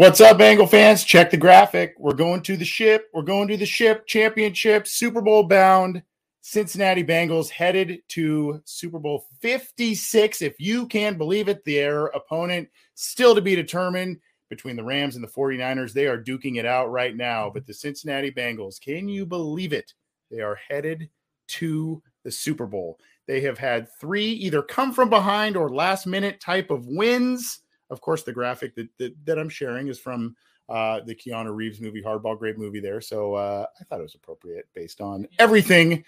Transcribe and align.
What's 0.00 0.22
up, 0.22 0.38
Bengal 0.38 0.66
fans? 0.66 1.04
Check 1.04 1.30
the 1.30 1.36
graphic. 1.36 1.94
We're 1.98 2.14
going 2.14 2.40
to 2.44 2.56
the 2.56 2.64
ship. 2.64 3.10
We're 3.12 3.20
going 3.20 3.48
to 3.48 3.58
the 3.58 3.66
ship 3.66 4.06
championship, 4.06 4.86
Super 4.86 5.20
Bowl 5.20 5.42
bound. 5.42 6.02
Cincinnati 6.40 7.04
Bengals 7.04 7.50
headed 7.50 8.00
to 8.08 8.62
Super 8.64 8.98
Bowl 8.98 9.26
56. 9.42 10.40
If 10.40 10.58
you 10.58 10.86
can 10.86 11.18
believe 11.18 11.50
it, 11.50 11.66
their 11.66 12.06
opponent 12.06 12.70
still 12.94 13.34
to 13.34 13.42
be 13.42 13.54
determined 13.54 14.20
between 14.48 14.74
the 14.74 14.82
Rams 14.82 15.16
and 15.16 15.22
the 15.22 15.28
49ers. 15.28 15.92
They 15.92 16.06
are 16.06 16.16
duking 16.16 16.56
it 16.56 16.64
out 16.64 16.90
right 16.90 17.14
now. 17.14 17.50
But 17.52 17.66
the 17.66 17.74
Cincinnati 17.74 18.30
Bengals, 18.30 18.80
can 18.80 19.06
you 19.06 19.26
believe 19.26 19.74
it? 19.74 19.92
They 20.30 20.40
are 20.40 20.56
headed 20.66 21.10
to 21.48 22.02
the 22.24 22.30
Super 22.30 22.64
Bowl. 22.64 22.98
They 23.26 23.42
have 23.42 23.58
had 23.58 23.86
three 24.00 24.30
either 24.30 24.62
come 24.62 24.94
from 24.94 25.10
behind 25.10 25.58
or 25.58 25.68
last 25.68 26.06
minute 26.06 26.40
type 26.40 26.70
of 26.70 26.86
wins 26.86 27.60
of 27.90 28.00
course, 28.00 28.22
the 28.22 28.32
graphic 28.32 28.74
that 28.76 28.88
that, 28.98 29.26
that 29.26 29.38
I'm 29.38 29.48
sharing 29.48 29.88
is 29.88 29.98
from 29.98 30.36
uh, 30.68 31.00
the 31.00 31.14
Keanu 31.14 31.54
Reeves 31.54 31.80
movie, 31.80 32.02
Hardball, 32.02 32.38
great 32.38 32.56
movie 32.56 32.80
there. 32.80 33.00
So 33.00 33.34
uh, 33.34 33.66
I 33.80 33.84
thought 33.84 34.00
it 34.00 34.04
was 34.04 34.14
appropriate 34.14 34.68
based 34.74 35.00
on 35.00 35.26
everything 35.38 36.04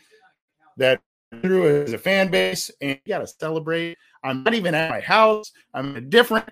that 0.76 1.00
through 1.40 1.82
as 1.82 1.92
a 1.92 1.98
fan 1.98 2.30
base, 2.30 2.70
and 2.80 2.90
you 2.90 3.12
got 3.12 3.18
to 3.18 3.26
celebrate. 3.26 3.98
I'm 4.22 4.42
not 4.44 4.54
even 4.54 4.74
at 4.74 4.90
my 4.90 5.00
house. 5.00 5.50
I'm 5.74 5.90
in 5.90 5.96
a 5.96 6.00
different 6.00 6.48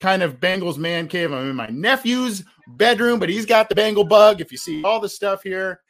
kind 0.00 0.22
of 0.22 0.40
Bengals 0.40 0.76
man 0.76 1.08
cave. 1.08 1.32
I'm 1.32 1.50
in 1.50 1.56
my 1.56 1.68
nephew's 1.68 2.44
bedroom, 2.66 3.18
but 3.18 3.28
he's 3.28 3.46
got 3.46 3.68
the 3.68 3.74
Bengal 3.74 4.04
bug. 4.04 4.40
If 4.40 4.52
you 4.52 4.58
see 4.58 4.82
all 4.82 5.00
the 5.00 5.08
stuff 5.08 5.42
here, 5.42 5.80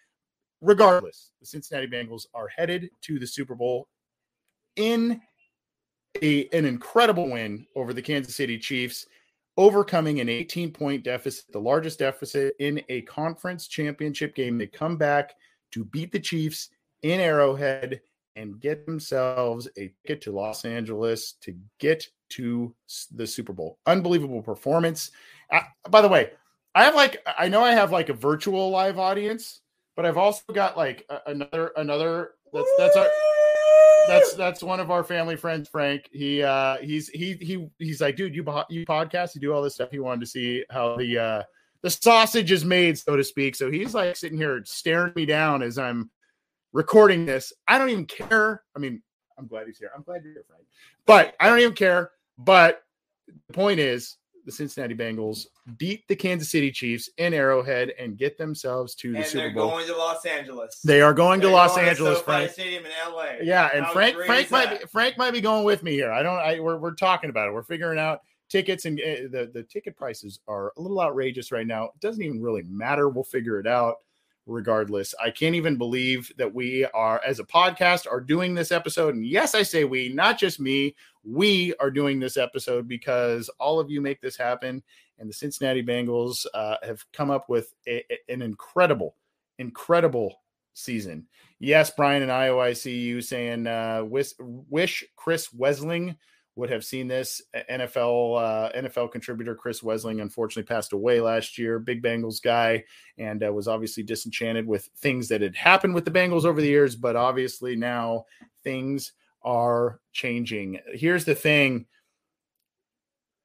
regardless, 0.60 1.30
the 1.40 1.46
Cincinnati 1.46 1.86
Bengals 1.86 2.26
are 2.34 2.48
headed 2.48 2.90
to 3.02 3.18
the 3.18 3.26
Super 3.26 3.54
Bowl 3.54 3.88
in 4.76 5.20
a, 6.22 6.48
an 6.52 6.64
incredible 6.64 7.30
win 7.30 7.66
over 7.74 7.92
the 7.92 8.02
Kansas 8.02 8.36
City 8.36 8.58
Chiefs, 8.58 9.06
overcoming 9.56 10.20
an 10.20 10.28
18 10.28 10.72
point 10.72 11.04
deficit, 11.04 11.44
the 11.52 11.58
largest 11.58 11.98
deficit 11.98 12.54
in 12.58 12.82
a 12.88 13.02
conference 13.02 13.68
championship 13.68 14.34
game. 14.34 14.58
They 14.58 14.66
come 14.66 14.96
back 14.96 15.34
to 15.72 15.84
beat 15.84 16.12
the 16.12 16.20
Chiefs 16.20 16.70
in 17.02 17.20
Arrowhead 17.20 18.00
and 18.36 18.60
get 18.60 18.86
themselves 18.86 19.68
a 19.76 19.92
ticket 20.04 20.22
to 20.22 20.32
Los 20.32 20.64
Angeles 20.64 21.32
to 21.40 21.54
get 21.78 22.06
to 22.30 22.74
the 23.12 23.26
Super 23.26 23.52
Bowl. 23.52 23.78
Unbelievable 23.86 24.42
performance. 24.42 25.12
By 25.88 26.00
the 26.00 26.08
way, 26.08 26.30
I 26.74 26.84
have 26.84 26.94
like 26.94 27.24
I 27.38 27.48
know 27.48 27.62
I 27.62 27.72
have 27.72 27.92
like 27.92 28.08
a 28.08 28.14
virtual 28.14 28.70
live 28.70 28.98
audience, 28.98 29.60
but 29.94 30.04
I've 30.04 30.18
also 30.18 30.42
got 30.52 30.76
like 30.76 31.06
a, 31.08 31.18
another 31.26 31.72
another 31.76 32.30
that's 32.52 32.70
that's 32.78 32.96
our 32.96 33.06
that's 34.08 34.34
that's 34.34 34.62
one 34.62 34.80
of 34.80 34.90
our 34.90 35.04
family 35.04 35.36
friends, 35.36 35.68
Frank. 35.68 36.08
He 36.12 36.42
uh 36.42 36.76
he's 36.78 37.08
he 37.08 37.34
he 37.34 37.68
he's 37.78 38.00
like, 38.00 38.16
dude, 38.16 38.34
you 38.34 38.44
you 38.68 38.84
podcast, 38.86 39.34
you 39.34 39.40
do 39.40 39.52
all 39.52 39.62
this 39.62 39.74
stuff. 39.74 39.90
He 39.90 39.98
wanted 39.98 40.20
to 40.20 40.26
see 40.26 40.64
how 40.70 40.96
the 40.96 41.18
uh 41.18 41.42
the 41.82 41.90
sausage 41.90 42.50
is 42.50 42.64
made, 42.64 42.98
so 42.98 43.16
to 43.16 43.24
speak. 43.24 43.54
So 43.56 43.70
he's 43.70 43.94
like 43.94 44.16
sitting 44.16 44.38
here 44.38 44.62
staring 44.64 45.12
me 45.14 45.26
down 45.26 45.62
as 45.62 45.78
I'm 45.78 46.10
recording 46.72 47.26
this. 47.26 47.52
I 47.68 47.78
don't 47.78 47.90
even 47.90 48.06
care. 48.06 48.62
I 48.74 48.78
mean, 48.78 49.02
I'm 49.38 49.46
glad 49.46 49.66
he's 49.66 49.78
here. 49.78 49.90
I'm 49.94 50.02
glad 50.02 50.22
you're 50.24 50.32
here, 50.32 50.44
Frank. 50.48 50.64
But 51.06 51.34
I 51.40 51.48
don't 51.48 51.60
even 51.60 51.74
care. 51.74 52.10
But 52.38 52.82
the 53.48 53.52
point 53.52 53.80
is, 53.80 54.16
the 54.44 54.52
Cincinnati 54.52 54.94
Bengals 54.94 55.46
beat 55.78 56.06
the 56.08 56.16
Kansas 56.16 56.50
City 56.50 56.70
Chiefs 56.70 57.08
in 57.18 57.32
Arrowhead 57.34 57.92
and 57.98 58.16
get 58.16 58.36
themselves 58.38 58.94
to 58.96 59.12
the 59.12 59.18
and 59.18 59.26
Super 59.26 59.44
they're 59.44 59.54
Bowl. 59.54 59.70
going 59.70 59.86
to 59.86 59.96
Los 59.96 60.24
Angeles. 60.26 60.80
They 60.84 61.00
are 61.00 61.14
going 61.14 61.40
They're 61.40 61.50
to 61.50 61.54
Los 61.54 61.74
going 61.76 61.88
Angeles, 61.88 62.18
SoFi 62.18 62.24
Frank. 62.24 62.50
Stadium 62.52 62.84
in 62.84 62.92
LA. 63.12 63.26
Yeah, 63.42 63.70
and 63.74 63.84
How 63.86 63.92
Frank 63.92 64.16
Frank 64.26 64.50
might 64.50 64.70
that? 64.70 64.80
be, 64.82 64.86
Frank 64.88 65.18
might 65.18 65.32
be 65.32 65.40
going 65.40 65.64
with 65.64 65.82
me 65.82 65.92
here. 65.92 66.12
I 66.12 66.22
don't. 66.22 66.38
I 66.38 66.60
we're, 66.60 66.76
we're 66.78 66.94
talking 66.94 67.30
about 67.30 67.48
it. 67.48 67.52
We're 67.52 67.62
figuring 67.62 67.98
out 67.98 68.20
tickets 68.50 68.84
and 68.84 69.00
uh, 69.00 69.28
the 69.30 69.50
the 69.52 69.62
ticket 69.62 69.96
prices 69.96 70.40
are 70.46 70.72
a 70.76 70.80
little 70.80 71.00
outrageous 71.00 71.50
right 71.50 71.66
now. 71.66 71.84
It 71.84 72.00
doesn't 72.00 72.22
even 72.22 72.42
really 72.42 72.62
matter. 72.64 73.08
We'll 73.08 73.24
figure 73.24 73.58
it 73.58 73.66
out 73.66 73.96
regardless. 74.46 75.14
I 75.22 75.30
can't 75.30 75.54
even 75.54 75.76
believe 75.76 76.30
that 76.36 76.54
we 76.54 76.84
are 76.94 77.20
as 77.26 77.38
a 77.40 77.44
podcast 77.44 78.06
are 78.10 78.20
doing 78.20 78.54
this 78.54 78.72
episode. 78.72 79.14
And 79.14 79.26
yes, 79.26 79.54
I 79.54 79.62
say 79.62 79.84
we, 79.84 80.10
not 80.10 80.38
just 80.38 80.60
me. 80.60 80.94
We 81.24 81.74
are 81.80 81.90
doing 81.90 82.20
this 82.20 82.36
episode 82.36 82.86
because 82.86 83.48
all 83.58 83.80
of 83.80 83.90
you 83.90 84.00
make 84.00 84.20
this 84.20 84.36
happen. 84.36 84.82
And 85.18 85.28
the 85.28 85.34
Cincinnati 85.34 85.82
Bengals 85.82 86.44
uh, 86.54 86.76
have 86.82 87.04
come 87.12 87.30
up 87.30 87.48
with 87.48 87.72
a, 87.86 88.04
a- 88.12 88.32
an 88.32 88.42
incredible, 88.42 89.16
incredible 89.58 90.34
season. 90.74 91.26
Yes, 91.60 91.90
Brian 91.96 92.22
and 92.22 92.32
Iowa, 92.32 92.60
I 92.64 92.72
see 92.74 92.98
you 92.98 93.22
saying 93.22 93.66
uh, 93.66 94.02
wish, 94.04 94.32
wish 94.40 95.04
Chris 95.16 95.48
Wesseling 95.48 96.16
would 96.56 96.70
have 96.70 96.84
seen 96.84 97.08
this. 97.08 97.42
NFL 97.70 98.40
uh, 98.40 98.72
NFL 98.72 99.12
contributor 99.12 99.54
Chris 99.54 99.80
Wesseling 99.80 100.22
unfortunately 100.22 100.66
passed 100.72 100.92
away 100.92 101.20
last 101.20 101.58
year. 101.58 101.78
Big 101.78 102.02
Bengals 102.02 102.42
guy, 102.42 102.84
and 103.18 103.44
uh, 103.44 103.52
was 103.52 103.68
obviously 103.68 104.02
disenchanted 104.02 104.66
with 104.66 104.88
things 104.98 105.28
that 105.28 105.40
had 105.40 105.56
happened 105.56 105.94
with 105.94 106.04
the 106.04 106.10
Bengals 106.10 106.44
over 106.44 106.60
the 106.60 106.68
years. 106.68 106.96
But 106.96 107.16
obviously 107.16 107.76
now 107.76 108.26
things 108.62 109.12
are 109.42 110.00
changing. 110.12 110.80
Here's 110.92 111.24
the 111.24 111.34
thing: 111.34 111.86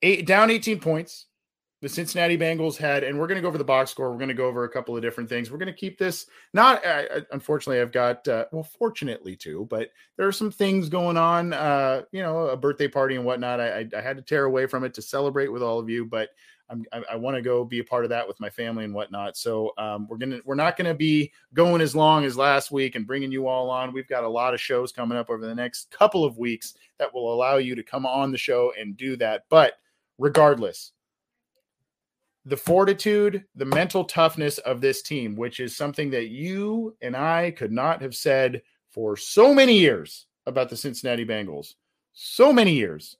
eight 0.01 0.27
down 0.27 0.51
18 0.51 0.79
points 0.79 1.25
the 1.81 1.89
Cincinnati 1.89 2.37
Bengals 2.37 2.75
had, 2.75 3.03
and 3.03 3.17
we're 3.17 3.27
going 3.27 3.37
to 3.37 3.41
go 3.41 3.47
over 3.47 3.57
the 3.57 3.63
box 3.63 3.91
score. 3.91 4.11
We're 4.11 4.17
going 4.17 4.29
to 4.29 4.33
go 4.33 4.47
over 4.47 4.65
a 4.65 4.69
couple 4.69 4.95
of 4.95 5.01
different 5.01 5.29
things. 5.29 5.49
We're 5.49 5.57
going 5.57 5.67
to 5.67 5.73
keep 5.73 5.97
this 5.97 6.25
not, 6.53 6.85
uh, 6.85 7.21
unfortunately, 7.31 7.81
I've 7.81 7.91
got, 7.91 8.27
uh, 8.27 8.45
well, 8.51 8.63
fortunately 8.63 9.35
too, 9.35 9.65
but 9.69 9.89
there 10.17 10.27
are 10.27 10.33
some 10.33 10.51
things 10.51 10.89
going 10.89 11.15
on, 11.15 11.53
uh, 11.53 12.03
you 12.11 12.21
know, 12.21 12.47
a 12.47 12.57
birthday 12.57 12.87
party 12.87 13.15
and 13.15 13.23
whatnot. 13.23 13.61
I, 13.61 13.79
I, 13.79 13.89
I 13.97 14.01
had 14.01 14.17
to 14.17 14.23
tear 14.23 14.45
away 14.45 14.65
from 14.65 14.83
it 14.83 14.93
to 14.95 15.01
celebrate 15.01 15.47
with 15.47 15.63
all 15.63 15.79
of 15.79 15.89
you, 15.89 16.05
but 16.05 16.29
I'm, 16.69 16.85
I, 16.91 17.01
I 17.11 17.15
want 17.15 17.35
to 17.35 17.41
go 17.41 17.63
be 17.63 17.79
a 17.79 17.83
part 17.83 18.03
of 18.03 18.09
that 18.09 18.27
with 18.27 18.39
my 18.39 18.49
family 18.49 18.83
and 18.83 18.93
whatnot. 18.93 19.37
So 19.37 19.73
um, 19.77 20.07
we're 20.07 20.17
gonna 20.17 20.39
we're 20.45 20.55
not 20.55 20.77
gonna 20.77 20.93
be 20.93 21.31
going 21.53 21.81
as 21.81 21.95
long 21.95 22.25
as 22.25 22.37
last 22.37 22.71
week 22.71 22.95
and 22.95 23.07
bringing 23.07 23.31
you 23.31 23.47
all 23.47 23.69
on. 23.69 23.93
We've 23.93 24.07
got 24.07 24.23
a 24.23 24.29
lot 24.29 24.53
of 24.53 24.61
shows 24.61 24.91
coming 24.91 25.17
up 25.17 25.29
over 25.29 25.45
the 25.45 25.55
next 25.55 25.89
couple 25.91 26.23
of 26.23 26.37
weeks 26.37 26.75
that 26.99 27.11
will 27.13 27.33
allow 27.33 27.57
you 27.57 27.75
to 27.75 27.83
come 27.83 28.05
on 28.05 28.31
the 28.31 28.37
show 28.37 28.71
and 28.79 28.95
do 28.95 29.15
that. 29.17 29.45
But 29.49 29.73
regardless, 30.17 30.91
the 32.45 32.57
fortitude, 32.57 33.43
the 33.55 33.65
mental 33.65 34.05
toughness 34.05 34.57
of 34.59 34.81
this 34.81 35.01
team, 35.01 35.35
which 35.35 35.59
is 35.59 35.75
something 35.75 36.09
that 36.11 36.29
you 36.29 36.95
and 37.01 37.15
I 37.15 37.51
could 37.51 37.71
not 37.71 38.01
have 38.01 38.15
said 38.15 38.61
for 38.91 39.15
so 39.17 39.53
many 39.53 39.77
years 39.77 40.27
about 40.45 40.69
the 40.69 40.77
Cincinnati 40.77 41.25
Bengals. 41.25 41.75
so 42.13 42.51
many 42.51 42.73
years. 42.73 43.15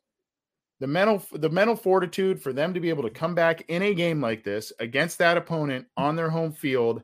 The 0.80 0.88
mental 0.88 1.24
the 1.34 1.50
mental 1.50 1.76
fortitude 1.76 2.42
for 2.42 2.54
them 2.54 2.74
to 2.74 2.80
be 2.80 2.90
able 2.90 3.04
to 3.04 3.10
come 3.10 3.36
back 3.36 3.66
in 3.68 3.82
a 3.82 3.94
game 3.94 4.22
like 4.22 4.44
this 4.44 4.72
against 4.80 5.18
that 5.18 5.38
opponent 5.38 5.86
on 5.98 6.16
their 6.16 6.30
home 6.30 6.54
field 6.54 7.04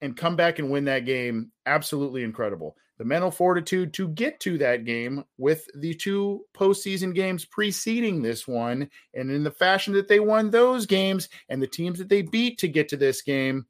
and 0.00 0.16
come 0.16 0.36
back 0.36 0.58
and 0.58 0.70
win 0.70 0.84
that 0.86 1.04
game 1.04 1.52
absolutely 1.66 2.24
incredible. 2.24 2.76
The 3.02 3.08
mental 3.08 3.32
fortitude 3.32 3.92
to 3.94 4.06
get 4.06 4.38
to 4.42 4.56
that 4.58 4.84
game 4.84 5.24
with 5.36 5.66
the 5.74 5.92
two 5.92 6.46
postseason 6.54 7.12
games 7.12 7.44
preceding 7.44 8.22
this 8.22 8.46
one, 8.46 8.88
and 9.12 9.28
in 9.28 9.42
the 9.42 9.50
fashion 9.50 9.92
that 9.94 10.06
they 10.06 10.20
won 10.20 10.50
those 10.50 10.86
games 10.86 11.28
and 11.48 11.60
the 11.60 11.66
teams 11.66 11.98
that 11.98 12.08
they 12.08 12.22
beat 12.22 12.58
to 12.58 12.68
get 12.68 12.88
to 12.90 12.96
this 12.96 13.20
game, 13.20 13.66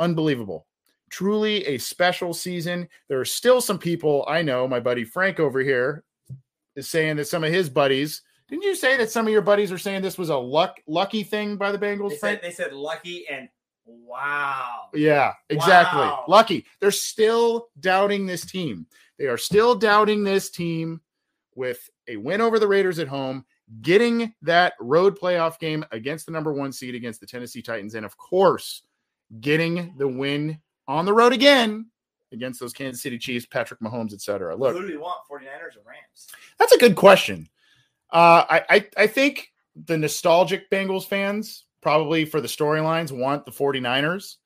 unbelievable. 0.00 0.66
Truly 1.10 1.64
a 1.66 1.78
special 1.78 2.34
season. 2.34 2.88
There 3.06 3.20
are 3.20 3.24
still 3.24 3.60
some 3.60 3.78
people 3.78 4.24
I 4.26 4.42
know, 4.42 4.66
my 4.66 4.80
buddy 4.80 5.04
Frank 5.04 5.38
over 5.38 5.60
here 5.60 6.02
is 6.74 6.88
saying 6.88 7.18
that 7.18 7.28
some 7.28 7.44
of 7.44 7.52
his 7.52 7.70
buddies 7.70 8.22
didn't 8.48 8.64
you 8.64 8.74
say 8.74 8.96
that 8.96 9.12
some 9.12 9.28
of 9.28 9.32
your 9.32 9.42
buddies 9.42 9.70
are 9.70 9.78
saying 9.78 10.02
this 10.02 10.18
was 10.18 10.30
a 10.30 10.36
luck 10.36 10.80
lucky 10.88 11.22
thing 11.22 11.56
by 11.56 11.70
the 11.70 11.78
Bengals? 11.78 12.10
They 12.10 12.16
said, 12.16 12.40
they 12.42 12.50
said 12.50 12.72
lucky 12.72 13.28
and 13.28 13.48
wow. 14.06 14.88
Yeah, 14.94 15.32
exactly. 15.48 16.00
Wow. 16.00 16.24
Lucky. 16.28 16.66
They're 16.80 16.90
still 16.90 17.68
doubting 17.80 18.26
this 18.26 18.44
team. 18.44 18.86
They 19.18 19.26
are 19.26 19.36
still 19.38 19.74
doubting 19.74 20.24
this 20.24 20.50
team 20.50 21.00
with 21.54 21.88
a 22.08 22.16
win 22.16 22.40
over 22.40 22.58
the 22.58 22.66
Raiders 22.68 22.98
at 22.98 23.08
home, 23.08 23.44
getting 23.82 24.34
that 24.42 24.74
road 24.80 25.18
playoff 25.18 25.58
game 25.58 25.84
against 25.92 26.26
the 26.26 26.32
number 26.32 26.52
one 26.52 26.72
seed 26.72 26.94
against 26.94 27.20
the 27.20 27.26
Tennessee 27.26 27.62
Titans, 27.62 27.94
and 27.94 28.04
of 28.06 28.16
course, 28.16 28.82
getting 29.40 29.94
the 29.96 30.08
win 30.08 30.58
on 30.88 31.04
the 31.04 31.12
road 31.12 31.32
again 31.32 31.86
against 32.32 32.58
those 32.58 32.72
Kansas 32.72 33.02
City 33.02 33.18
Chiefs, 33.18 33.46
Patrick 33.46 33.80
Mahomes, 33.80 34.12
etc. 34.12 34.56
Look, 34.56 34.74
Who 34.74 34.82
do 34.82 34.88
we 34.88 34.96
want? 34.96 35.18
49ers 35.30 35.76
or 35.76 35.82
Rams? 35.86 36.28
that's 36.58 36.72
a 36.72 36.78
good 36.78 36.96
question. 36.96 37.48
Uh, 38.10 38.44
I, 38.48 38.62
I 38.68 38.86
I 38.98 39.06
think 39.06 39.52
the 39.86 39.96
nostalgic 39.96 40.68
Bengals 40.70 41.06
fans 41.06 41.64
probably 41.82 42.24
for 42.24 42.40
the 42.40 42.48
storylines 42.48 43.12
want 43.12 43.44
the 43.44 43.52
49ers. 43.52 44.36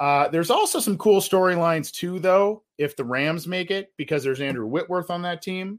Uh, 0.00 0.28
there's 0.28 0.50
also 0.50 0.80
some 0.80 0.98
cool 0.98 1.20
storylines 1.20 1.90
too, 1.92 2.18
though, 2.18 2.64
if 2.78 2.96
the 2.96 3.04
Rams 3.04 3.46
make 3.46 3.70
it, 3.70 3.92
because 3.96 4.24
there's 4.24 4.40
Andrew 4.40 4.66
Whitworth 4.66 5.10
on 5.10 5.22
that 5.22 5.40
team. 5.40 5.78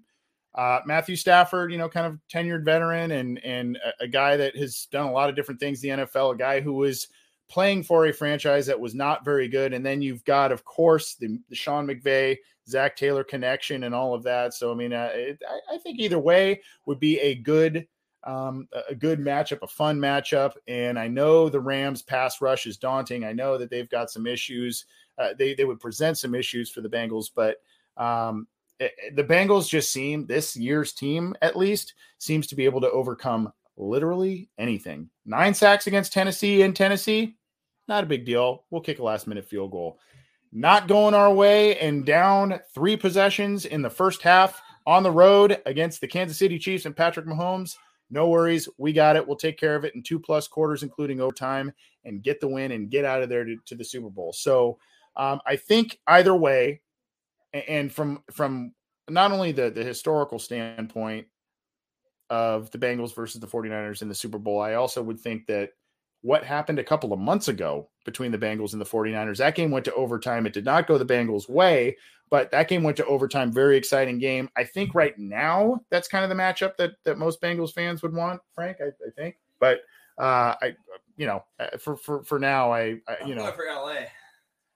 Uh, 0.56 0.80
Matthew 0.86 1.18
Stafford, 1.18 1.72
you 1.72 1.78
know, 1.78 1.90
kind 1.90 2.08
of 2.08 2.18
tenured 2.34 2.64
veteran 2.64 3.12
and 3.12 3.44
and 3.44 3.78
a, 3.78 4.06
a 4.06 4.08
guy 4.08 4.38
that 4.38 4.56
has 4.56 4.88
done 4.90 5.06
a 5.06 5.12
lot 5.12 5.30
of 5.30 5.36
different 5.36 5.60
things 5.60 5.84
in 5.84 6.00
the 6.00 6.06
NFL, 6.06 6.34
a 6.34 6.38
guy 6.38 6.62
who 6.62 6.74
was 6.74 7.10
playing 7.50 7.84
for 7.84 8.06
a 8.06 8.14
franchise 8.14 8.66
that 8.66 8.80
was 8.80 8.96
not 8.96 9.26
very 9.26 9.48
good. 9.48 9.74
And 9.74 9.86
then 9.86 10.02
you've 10.02 10.24
got, 10.24 10.52
of 10.52 10.64
course, 10.64 11.16
the, 11.16 11.40
the 11.50 11.56
Sean 11.56 11.86
McVay, 11.86 12.38
Zac 12.68 12.96
Taylor 12.96 13.24
connection 13.24 13.84
and 13.84 13.94
all 13.94 14.14
of 14.14 14.24
that. 14.24 14.54
So, 14.54 14.72
I 14.72 14.76
mean, 14.76 14.94
uh, 14.94 15.12
it, 15.14 15.42
I, 15.48 15.76
I 15.76 15.78
think 15.78 16.00
either 16.00 16.18
way 16.18 16.62
would 16.86 17.00
be 17.00 17.20
a 17.20 17.36
good 17.36 17.86
um, 18.26 18.68
a- 18.90 18.96
good 18.96 19.20
matchup, 19.20 19.60
a 19.62 19.68
fun 19.68 20.00
matchup. 20.00 20.54
And 20.68 20.98
I 21.00 21.08
know 21.08 21.48
the 21.50 21.60
Rams 21.60 22.02
pass 22.02 22.42
rush 22.42 22.66
is 22.66 22.78
daunting. 22.78 23.24
I 23.24 23.34
know 23.34 23.58
that 23.58 23.70
they've 23.70 23.90
got 23.90 24.10
some 24.10 24.26
issues. 24.28 24.86
Uh, 25.18 25.30
they, 25.38 25.54
they 25.54 25.66
would 25.66 25.80
present 25.80 26.18
some 26.18 26.36
issues 26.36 26.70
for 26.70 26.82
the 26.82 26.90
Bengals, 26.90 27.28
but 27.34 27.58
um, 27.98 28.48
it- 28.80 28.92
it- 28.98 29.16
the 29.16 29.24
Bengals 29.24 29.70
just 29.70 29.92
seem 29.92 30.26
this 30.26 30.56
year's 30.58 30.92
team, 30.94 31.36
at 31.42 31.56
least, 31.56 31.94
seems 32.18 32.48
to 32.48 32.56
be 32.56 32.66
able 32.66 32.82
to 32.82 32.92
overcome 32.92 33.52
literally 33.78 34.50
anything. 34.58 35.10
Nine 35.26 35.54
sacks 35.54 35.88
against 35.88 36.14
Tennessee 36.14 36.62
in 36.62 36.74
Tennessee, 36.74 37.36
not 37.88 38.04
a 38.04 38.08
big 38.08 38.26
deal. 38.26 38.64
We'll 38.70 38.82
kick 38.82 39.00
a 39.00 39.04
last 39.04 39.28
minute 39.28 39.46
field 39.46 39.72
goal. 39.72 40.00
Not 40.52 40.88
going 40.88 41.14
our 41.14 41.34
way 41.34 41.78
and 41.80 42.06
down 42.06 42.60
three 42.74 42.96
possessions 42.96 43.66
in 43.66 43.82
the 43.82 43.90
first 43.90 44.22
half 44.22 44.62
on 44.88 45.04
the 45.04 45.12
road 45.12 45.62
against 45.66 46.00
the 46.00 46.08
Kansas 46.08 46.38
City 46.38 46.58
Chiefs 46.58 46.86
and 46.86 46.96
Patrick 46.96 47.26
Mahomes. 47.26 47.76
No 48.10 48.30
worries. 48.30 48.70
We 48.78 48.94
got 48.94 49.16
it. 49.16 49.28
We'll 49.28 49.38
take 49.38 49.58
care 49.58 49.76
of 49.76 49.84
it 49.84 49.96
in 49.96 50.04
two 50.04 50.20
plus 50.20 50.48
quarters, 50.48 50.84
including 50.84 51.22
overtime, 51.22 51.74
and 52.04 52.22
get 52.22 52.40
the 52.40 52.48
win 52.48 52.72
and 52.72 52.90
get 52.90 53.06
out 53.06 53.24
of 53.24 53.30
there 53.30 53.44
to, 53.44 53.56
to 53.66 53.76
the 53.76 53.84
Super 53.84 54.10
Bowl. 54.10 54.32
So 54.32 54.78
um, 55.16 55.40
I 55.46 55.56
think 55.56 56.00
either 56.08 56.36
way, 56.36 56.82
and 57.54 57.92
from 57.92 58.24
from 58.32 58.74
not 59.10 59.32
only 59.32 59.52
the 59.52 59.70
the 59.70 59.84
historical 59.84 60.40
standpoint 60.40 61.28
of 62.30 62.72
the 62.72 62.78
Bengals 62.78 63.16
versus 63.16 63.40
the 63.40 63.48
49ers 63.48 64.02
in 64.02 64.10
the 64.10 64.16
Super 64.16 64.40
Bowl, 64.40 64.62
I 64.62 64.74
also 64.74 65.02
would 65.02 65.20
think 65.20 65.48
that 65.48 65.72
what 66.26 66.44
happened 66.44 66.80
a 66.80 66.84
couple 66.84 67.14
of 67.14 67.20
months 67.20 67.48
ago 67.48 67.88
between 68.04 68.32
the 68.32 68.38
Bengals 68.38 68.74
and 68.74 68.82
the 68.82 68.86
49ers, 68.86 69.38
that 69.38 69.54
game 69.54 69.70
went 69.70 69.86
to 69.86 69.94
overtime. 69.94 70.48
It 70.48 70.54
did 70.54 70.66
not 70.66 70.88
go 70.88 70.98
the 70.98 71.06
Bengals' 71.06 71.48
way, 71.48 71.98
but 72.32 72.50
that 72.50 72.68
game 72.68 72.82
went 72.82 72.98
to 72.98 73.06
overtime. 73.06 73.52
Very 73.52 73.78
exciting 73.78 74.18
game. 74.18 74.50
I 74.58 74.64
think 74.64 74.96
right 74.96 75.18
now 75.20 75.82
that's 75.92 76.08
kind 76.08 76.24
of 76.24 76.36
the 76.36 76.36
matchup 76.36 76.78
that 76.78 76.94
that 77.04 77.20
most 77.20 77.42
Bengals 77.42 77.74
fans 77.74 78.02
would 78.02 78.16
want, 78.16 78.42
Frank. 78.56 78.78
I, 78.82 78.88
I 78.88 79.12
think, 79.16 79.36
but 79.60 79.82
uh, 80.18 80.56
I, 80.60 80.76
you 81.16 81.28
know, 81.28 81.44
uh, 81.60 81.78
for 81.78 81.96
for 81.96 82.24
for 82.24 82.40
now, 82.40 82.74
I, 82.74 83.02
I 83.08 83.18
you 83.28 83.36
know, 83.36 83.52
for 83.52 83.66
LA. 83.72 84.06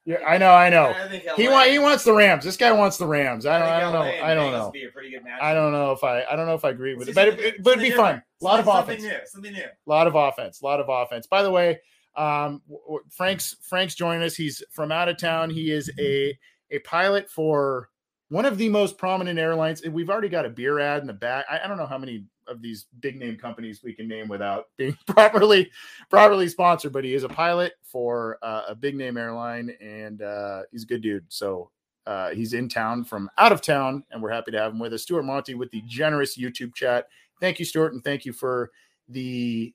Yeah, 0.06 0.18
I 0.28 0.38
know, 0.38 0.52
I 0.52 0.70
know. 0.70 0.88
I. 0.88 1.22
He 1.36 1.48
want 1.48 1.70
he 1.70 1.78
wants 1.80 2.04
the 2.04 2.14
Rams. 2.14 2.44
This 2.44 2.58
guy 2.58 2.72
wants 2.72 2.98
the 2.98 3.06
Rams. 3.06 3.46
I 3.46 3.60
don't, 3.60 3.68
think 3.68 3.74
I 3.76 3.80
don't 3.82 3.94
know. 3.94 4.26
I 4.26 4.34
don't 4.34 4.52
know. 4.52 4.72
Be 4.72 4.86
a 4.86 4.90
pretty 4.90 5.12
good. 5.12 5.22
I 5.42 5.54
don't 5.54 5.72
know 5.72 5.92
if 5.92 6.04
I 6.04 6.24
I 6.24 6.36
don't 6.36 6.48
know 6.48 6.56
if 6.56 6.66
I 6.66 6.70
agree 6.70 6.96
with 6.96 7.08
it, 7.08 7.12
It's 7.12 7.16
but 7.16 7.28
it, 7.28 7.32
something- 7.32 7.48
it 7.48 7.64
would 7.66 7.80
be 7.80 7.90
something 7.92 7.96
fun. 7.98 8.24
A 8.42 8.44
lot 8.46 8.60
of 8.60 8.66
Something 8.66 8.96
offense. 8.98 9.04
new. 9.04 9.20
Something 9.28 9.54
new. 9.54 9.62
A 9.64 9.90
lot 9.90 10.08
of 10.08 10.16
offense, 10.16 10.62
a 10.62 10.66
lot 10.66 10.80
of 10.80 10.88
offense. 10.90 11.28
By 11.28 11.44
the 11.44 11.52
way, 11.52 11.80
um, 12.16 12.62
Frank's 13.10 13.56
Frank's 13.62 13.96
joining 13.96 14.24
us. 14.24 14.36
He's 14.36 14.64
from 14.72 14.92
out 14.92 15.10
of 15.10 15.18
town. 15.18 15.50
He 15.50 15.72
is 15.72 15.92
a 16.00 16.38
a 16.72 16.80
pilot 16.80 17.30
for 17.30 17.90
one 18.30 18.46
of 18.46 18.58
the 18.58 18.70
most 18.70 18.98
prominent 18.98 19.38
airlines. 19.40 19.82
We've 19.88 20.10
already 20.10 20.30
got 20.30 20.46
a 20.46 20.50
beer 20.50 20.80
ad 20.80 21.02
in 21.02 21.08
the 21.08 21.14
back. 21.14 21.46
I, 21.50 21.60
I 21.64 21.68
don't 21.68 21.78
know 21.78 21.88
how 21.88 21.98
many 21.98 22.24
of 22.50 22.62
these 22.62 22.88
big 23.00 23.18
name 23.18 23.38
companies 23.38 23.82
we 23.84 23.94
can 23.94 24.08
name 24.08 24.28
without 24.28 24.68
being 24.78 24.98
properly 25.08 25.70
properly 26.10 26.48
sponsored, 26.50 26.94
but 26.94 27.04
he 27.04 27.14
is 27.14 27.24
a 27.24 27.30
pilot 27.30 27.74
for 27.84 28.38
uh, 28.42 28.64
a 28.68 28.76
big 28.76 28.96
name 28.96 29.18
airline, 29.18 29.76
and 29.82 30.22
uh, 30.22 30.64
he's 30.72 30.84
a 30.84 30.88
good 30.88 31.02
dude. 31.02 31.26
So. 31.30 31.72
Uh, 32.08 32.32
he's 32.32 32.54
in 32.54 32.68
town 32.68 33.04
from 33.04 33.30
out 33.38 33.52
of 33.52 33.62
town, 33.62 34.04
and 34.10 34.24
we're 34.24 34.32
happy 34.32 34.50
to 34.50 34.58
have 34.58 34.72
him 34.72 34.80
with 34.80 34.92
us. 34.94 35.04
Stuart 35.04 35.22
Monty 35.22 35.54
with 35.54 35.70
the 35.70 35.84
generous 35.86 36.36
YouTube 36.40 36.74
chat. 36.74 37.08
Thank 37.40 37.60
you, 37.60 37.66
Stuart, 37.66 37.94
and 37.94 38.04
thank 38.04 38.26
you 38.26 38.34
for 38.34 38.72
the 39.10 39.72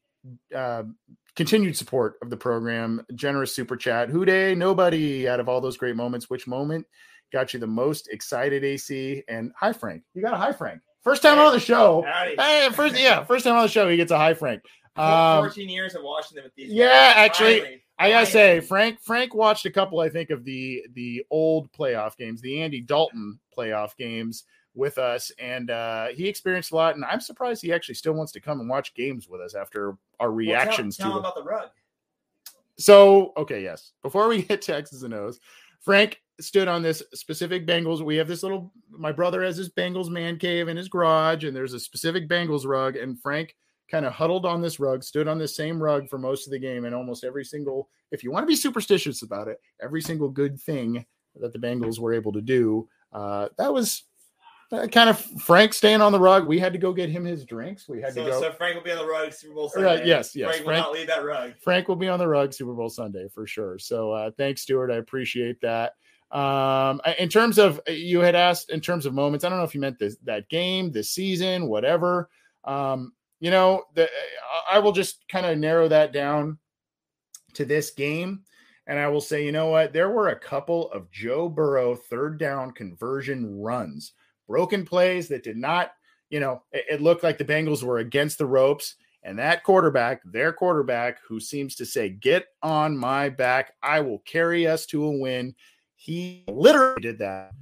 uh, 0.54 0.82
continued 1.36 1.76
support 1.76 2.16
of 2.22 2.30
the 2.30 2.36
program. 2.36 3.04
Generous 3.14 3.54
super 3.54 3.76
chat. 3.76 4.08
Who 4.08 4.24
Dey? 4.24 4.54
Nobody 4.54 5.28
out 5.28 5.40
of 5.40 5.48
all 5.48 5.60
those 5.60 5.76
great 5.76 5.96
moments. 5.96 6.30
Which 6.30 6.46
moment 6.46 6.86
got 7.32 7.52
you 7.52 7.60
the 7.60 7.66
most 7.66 8.08
excited, 8.08 8.64
AC? 8.64 9.22
And 9.28 9.52
hi, 9.58 9.72
Frank. 9.72 10.02
You 10.14 10.22
got 10.22 10.34
a 10.34 10.38
hi, 10.38 10.52
Frank. 10.52 10.80
First 11.04 11.22
time 11.22 11.38
on 11.38 11.52
the 11.52 11.60
show. 11.60 12.02
Howdy. 12.06 12.34
Hey, 12.36 12.68
first, 12.72 12.98
yeah, 12.98 13.22
first 13.24 13.44
time 13.44 13.54
on 13.56 13.62
the 13.62 13.68
show, 13.68 13.88
he 13.88 13.96
gets 13.96 14.10
a 14.10 14.16
high 14.18 14.34
Frank. 14.34 14.62
Um, 14.96 15.42
14 15.44 15.68
years 15.68 15.94
of 15.94 16.02
watching 16.02 16.34
them 16.36 16.44
with 16.44 16.54
these. 16.54 16.72
yeah, 16.72 16.86
guys. 17.14 17.26
actually, 17.30 17.58
Finally, 17.60 17.82
I 17.98 18.10
gotta 18.10 18.26
say. 18.26 18.60
Frank 18.60 19.00
Frank 19.00 19.34
watched 19.34 19.66
a 19.66 19.70
couple, 19.70 20.00
I 20.00 20.08
think, 20.08 20.30
of 20.30 20.44
the 20.44 20.82
the 20.94 21.24
old 21.30 21.70
playoff 21.72 22.16
games, 22.16 22.40
the 22.40 22.62
Andy 22.62 22.80
Dalton 22.80 23.38
playoff 23.56 23.96
games 23.96 24.44
with 24.74 24.98
us, 24.98 25.30
and 25.38 25.70
uh, 25.70 26.06
he 26.08 26.26
experienced 26.28 26.72
a 26.72 26.76
lot. 26.76 26.94
And 26.96 27.04
I'm 27.04 27.20
surprised 27.20 27.60
he 27.62 27.72
actually 27.72 27.94
still 27.96 28.14
wants 28.14 28.32
to 28.32 28.40
come 28.40 28.60
and 28.60 28.68
watch 28.68 28.94
games 28.94 29.28
with 29.28 29.40
us 29.40 29.54
after 29.54 29.96
our 30.20 30.28
Well, 30.28 30.28
tell- 30.28 30.30
reactions 30.36 30.96
tell, 30.96 31.08
to 31.10 31.14
them. 31.14 31.18
about 31.20 31.34
the 31.34 31.42
rug. 31.44 31.68
So, 32.78 33.32
okay, 33.36 33.62
yes. 33.62 33.92
Before 34.02 34.26
we 34.28 34.42
get 34.44 34.62
Texas 34.62 35.02
and 35.02 35.14
O's, 35.14 35.38
Frank 35.84 36.20
stood 36.40 36.66
on 36.66 36.82
this 36.82 37.02
specific 37.12 37.66
Bengals. 37.66 38.00
We 38.00 38.16
have 38.16 38.26
this 38.26 38.42
little, 38.42 38.72
my 38.90 39.12
brother 39.12 39.42
has 39.44 39.56
this 39.56 39.68
Bengals 39.68 40.08
man 40.08 40.38
cave 40.38 40.68
in 40.68 40.76
his 40.76 40.88
garage, 40.88 41.44
and 41.44 41.54
there's 41.54 41.74
a 41.74 41.80
specific 41.80 42.28
Bengals 42.28 42.66
rug. 42.66 42.96
And 42.96 43.20
Frank 43.20 43.54
kind 43.90 44.06
of 44.06 44.12
huddled 44.12 44.46
on 44.46 44.62
this 44.62 44.80
rug, 44.80 45.04
stood 45.04 45.28
on 45.28 45.38
this 45.38 45.54
same 45.54 45.80
rug 45.80 46.08
for 46.08 46.18
most 46.18 46.46
of 46.46 46.50
the 46.50 46.58
game. 46.58 46.86
And 46.86 46.94
almost 46.94 47.22
every 47.22 47.44
single, 47.44 47.88
if 48.10 48.24
you 48.24 48.32
want 48.32 48.44
to 48.44 48.48
be 48.48 48.56
superstitious 48.56 49.22
about 49.22 49.46
it, 49.46 49.60
every 49.82 50.00
single 50.00 50.28
good 50.28 50.58
thing 50.58 51.04
that 51.36 51.52
the 51.52 51.58
Bengals 51.58 51.98
were 51.98 52.14
able 52.14 52.32
to 52.32 52.40
do, 52.40 52.88
uh, 53.12 53.48
that 53.58 53.72
was 53.72 54.04
uh, 54.72 54.86
kind 54.88 55.08
of 55.10 55.18
Frank 55.42 55.72
staying 55.72 56.00
on 56.00 56.12
the 56.12 56.18
rug. 56.20 56.46
We 56.46 56.58
had 56.58 56.72
to 56.72 56.78
go 56.78 56.92
get 56.92 57.08
him 57.10 57.24
his 57.24 57.44
drinks. 57.44 57.88
We 57.88 58.00
had 58.00 58.08
to 58.14 58.24
So, 58.24 58.26
go. 58.26 58.40
so 58.40 58.52
Frank 58.52 58.74
will 58.76 58.82
be 58.82 58.90
on 58.92 58.98
the 58.98 59.06
rug 59.06 59.32
Super 59.32 59.54
Bowl 59.54 59.70
Right, 59.76 59.98
Sunday. 59.98 60.06
yes, 60.08 60.34
yes, 60.34 60.48
Frank 60.50 60.66
will 60.66 60.72
not 60.74 60.92
leave 60.92 61.06
that 61.08 61.24
rug. 61.24 61.52
Frank 61.62 61.88
will 61.88 61.96
be 61.96 62.08
on 62.08 62.18
the 62.18 62.26
rug 62.28 62.52
Super 62.52 62.72
Bowl 62.74 62.88
Sunday 62.88 63.28
for 63.32 63.46
sure. 63.46 63.78
So 63.78 64.12
uh, 64.12 64.30
thanks, 64.36 64.62
Stuart. 64.62 64.90
I 64.90 64.96
appreciate 64.96 65.60
that. 65.60 65.94
Um, 66.30 67.00
in 67.18 67.28
terms 67.28 67.58
of 67.58 67.80
you 67.86 68.18
had 68.20 68.34
asked 68.34 68.70
in 68.70 68.80
terms 68.80 69.06
of 69.06 69.14
moments, 69.14 69.44
I 69.44 69.48
don't 69.48 69.58
know 69.58 69.64
if 69.64 69.74
you 69.74 69.80
meant 69.80 69.98
this 69.98 70.16
that 70.24 70.48
game, 70.48 70.90
this 70.90 71.10
season, 71.10 71.68
whatever. 71.68 72.28
Um, 72.64 73.12
you 73.40 73.50
know, 73.50 73.84
the, 73.94 74.08
I 74.70 74.78
will 74.78 74.92
just 74.92 75.28
kind 75.28 75.46
of 75.46 75.58
narrow 75.58 75.86
that 75.88 76.12
down 76.12 76.58
to 77.52 77.64
this 77.64 77.90
game. 77.90 78.42
And 78.86 78.98
I 78.98 79.08
will 79.08 79.20
say, 79.20 79.44
you 79.44 79.52
know 79.52 79.68
what? 79.68 79.92
There 79.92 80.10
were 80.10 80.28
a 80.28 80.38
couple 80.38 80.90
of 80.92 81.10
Joe 81.10 81.48
Burrow 81.48 81.94
third 81.94 82.38
down 82.38 82.72
conversion 82.72 83.60
runs, 83.60 84.12
broken 84.48 84.84
plays 84.84 85.28
that 85.28 85.42
did 85.42 85.56
not, 85.56 85.92
you 86.30 86.40
know, 86.40 86.62
it, 86.72 86.84
it 86.90 87.00
looked 87.00 87.22
like 87.22 87.38
the 87.38 87.44
Bengals 87.44 87.82
were 87.82 87.98
against 87.98 88.38
the 88.38 88.46
ropes. 88.46 88.96
And 89.22 89.38
that 89.38 89.64
quarterback, 89.64 90.20
their 90.24 90.52
quarterback, 90.52 91.18
who 91.26 91.40
seems 91.40 91.74
to 91.76 91.86
say, 91.86 92.10
Get 92.10 92.46
on 92.62 92.96
my 92.96 93.30
back, 93.30 93.72
I 93.82 94.00
will 94.00 94.18
carry 94.26 94.66
us 94.66 94.84
to 94.86 95.04
a 95.04 95.10
win. 95.10 95.54
He 95.96 96.44
literally 96.46 97.00
did 97.00 97.18
that. 97.20 97.52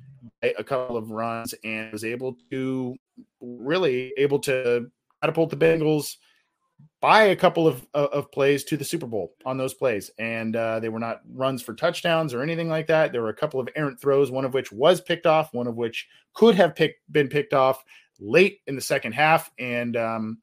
a 0.43 0.65
couple 0.65 0.97
of 0.97 1.11
runs 1.11 1.55
and 1.63 1.93
was 1.93 2.05
able 2.05 2.37
to 2.51 2.97
really 3.41 4.13
able 4.17 4.41
to 4.41 4.91
catapult 5.23 5.51
the 5.51 5.57
Bengals 5.57 6.17
by 7.03 7.25
a 7.25 7.37
couple 7.37 7.67
of, 7.67 7.85
of 7.95 8.31
plays 8.31 8.63
to 8.63 8.77
the 8.77 8.85
Super 8.85 9.09
Bowl 9.09 9.35
on 9.45 9.59
those 9.59 9.75
plays. 9.75 10.13
And 10.19 10.55
uh, 10.55 10.79
they 10.79 10.89
were 10.89 11.01
not 11.01 11.21
runs 11.35 11.61
for 11.61 11.75
touchdowns 11.75 12.33
or 12.33 12.43
anything 12.43 12.69
like 12.69 12.87
that. 12.87 13.11
There 13.11 13.23
were 13.23 13.29
a 13.29 13.35
couple 13.35 13.59
of 13.59 13.69
errant 13.75 14.01
throws, 14.01 14.31
one 14.31 14.45
of 14.45 14.55
which 14.55 14.71
was 14.71 15.01
picked 15.01 15.27
off, 15.27 15.53
one 15.53 15.67
of 15.67 15.75
which 15.75 16.07
could 16.33 16.55
have 16.55 16.77
picked, 16.77 17.01
been 17.11 17.29
picked 17.29 17.55
off 17.55 17.85
late 18.21 18.61
in 18.69 18.77
the 18.77 18.81
second 18.81 19.13
half. 19.13 19.51
And, 19.59 19.97
um, 19.97 20.39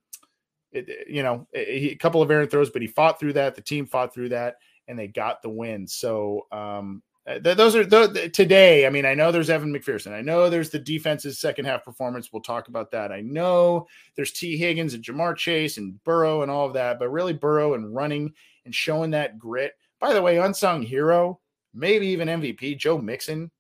it, 0.74 1.08
you 1.10 1.24
know, 1.24 1.48
a, 1.56 1.92
a 1.92 1.96
couple 1.96 2.22
of 2.22 2.30
errant 2.30 2.52
throws, 2.52 2.70
but 2.70 2.82
he 2.82 2.90
fought 2.90 3.22
through 3.22 3.34
that. 3.34 3.56
The 3.56 3.62
team 3.62 3.88
fought 3.88 4.14
through 4.14 4.30
that 4.30 4.58
and 4.90 5.00
they 5.00 5.08
got 5.08 5.42
the 5.42 5.50
win. 5.50 5.88
So, 5.88 6.46
um, 6.52 7.02
uh, 7.08 7.09
Uh, 7.30 7.38
those 7.54 7.76
are 7.76 7.86
today. 8.30 8.88
I 8.88 8.90
mean, 8.90 9.06
I 9.06 9.14
know 9.14 9.32
there's 9.32 9.52
Evan 9.52 9.72
McPherson. 9.72 10.14
I 10.14 10.22
know 10.22 10.50
there's 10.50 10.72
the 10.72 10.80
defense's 10.80 11.38
second 11.38 11.66
half 11.66 11.86
performance. 11.86 12.34
We'll 12.34 12.42
talk 12.42 12.70
about 12.70 12.90
that. 12.92 13.12
I 13.12 13.22
know 13.22 13.88
there's 14.16 14.32
Tee 14.32 14.58
Higgins 14.58 14.96
and 14.96 15.04
Ja'Marr 15.04 15.36
Chase 15.36 15.78
and 15.78 16.04
Burrow 16.04 16.42
and 16.42 16.50
all 16.50 16.66
of 16.66 16.74
that, 16.74 16.98
but 16.98 17.10
really 17.10 17.34
Burrow 17.34 17.76
and 17.76 17.94
running 17.94 18.34
and 18.66 18.74
showing 18.74 19.12
that 19.12 19.38
grit. 19.38 19.74
By 20.00 20.14
the 20.14 20.22
way, 20.22 20.40
unsung 20.40 20.82
hero, 20.82 21.40
maybe 21.72 22.08
even 22.08 22.28
MVP, 22.28 22.80
Joe 22.80 22.98
Mixon, 22.98 23.52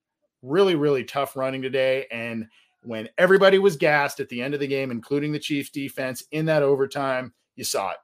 really, 0.41 0.73
really 0.73 1.03
tough 1.03 1.35
running 1.35 1.61
today. 1.61 2.07
And 2.11 2.47
when 2.81 3.07
everybody 3.19 3.59
was 3.59 3.75
gassed 3.75 4.19
at 4.19 4.29
the 4.29 4.41
end 4.41 4.55
of 4.55 4.59
the 4.61 4.67
game, 4.67 4.89
including 4.89 5.31
the 5.31 5.37
Chiefs 5.37 5.69
defense 5.69 6.23
in 6.31 6.45
that 6.45 6.63
overtime, 6.63 7.33
you 7.55 7.63
saw 7.63 7.91
it. 7.91 7.97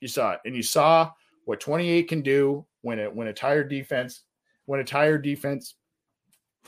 You 0.00 0.06
saw 0.06 0.32
it. 0.32 0.40
And 0.44 0.54
you 0.54 0.62
saw 0.62 1.10
what 1.44 1.58
28 1.58 2.08
can 2.08 2.20
do 2.20 2.64
when 2.82 3.00
it 3.00 3.12
when 3.12 3.26
a 3.28 3.32
tired 3.32 3.68
defense 3.68 4.22
when 4.68 4.80
a 4.80 4.84
tired 4.84 5.22
defense 5.22 5.76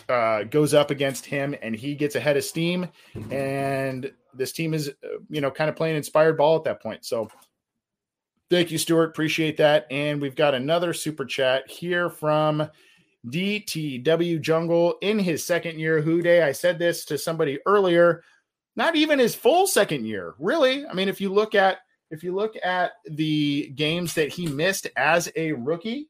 uh, 0.08 0.42
goes 0.44 0.72
up 0.72 0.90
against 0.90 1.26
him 1.26 1.54
and 1.60 1.76
he 1.76 1.94
gets 1.94 2.14
ahead 2.16 2.38
of 2.38 2.42
steam. 2.42 2.88
And 3.30 4.10
this 4.32 4.52
team 4.52 4.72
is, 4.72 4.88
uh, 4.88 5.18
you 5.28 5.42
know, 5.42 5.50
kind 5.50 5.68
of 5.68 5.76
playing 5.76 5.96
inspired 5.96 6.38
ball 6.38 6.56
at 6.56 6.64
that 6.64 6.80
point. 6.80 7.04
So 7.04 7.28
thank 8.48 8.70
you, 8.70 8.78
Stuart. 8.78 9.10
Appreciate 9.10 9.58
that. 9.58 9.86
And 9.90 10.18
we've 10.18 10.34
got 10.34 10.54
another 10.54 10.94
super 10.94 11.26
chat 11.26 11.70
here 11.70 12.08
from 12.08 12.70
DTW 13.26 14.40
Jungle 14.40 14.94
in 15.02 15.18
his 15.18 15.44
second 15.44 15.78
year. 15.78 16.00
Who 16.00 16.22
Dey? 16.22 16.42
I 16.42 16.52
said 16.52 16.78
this 16.78 17.04
to 17.04 17.18
somebody 17.18 17.58
earlier. 17.66 18.24
Not 18.76 18.96
even 18.96 19.18
his 19.18 19.34
full 19.34 19.66
second 19.66 20.06
year, 20.06 20.36
really. 20.38 20.86
I 20.86 20.94
mean, 20.94 21.10
if 21.10 21.20
you 21.20 21.30
look 21.30 21.54
at 21.54 21.80
if 22.10 22.24
you 22.24 22.34
look 22.34 22.54
at 22.64 22.92
the 23.04 23.68
games 23.74 24.14
that 24.14 24.30
he 24.30 24.46
missed 24.46 24.86
as 24.96 25.30
a 25.36 25.52
rookie, 25.52 26.08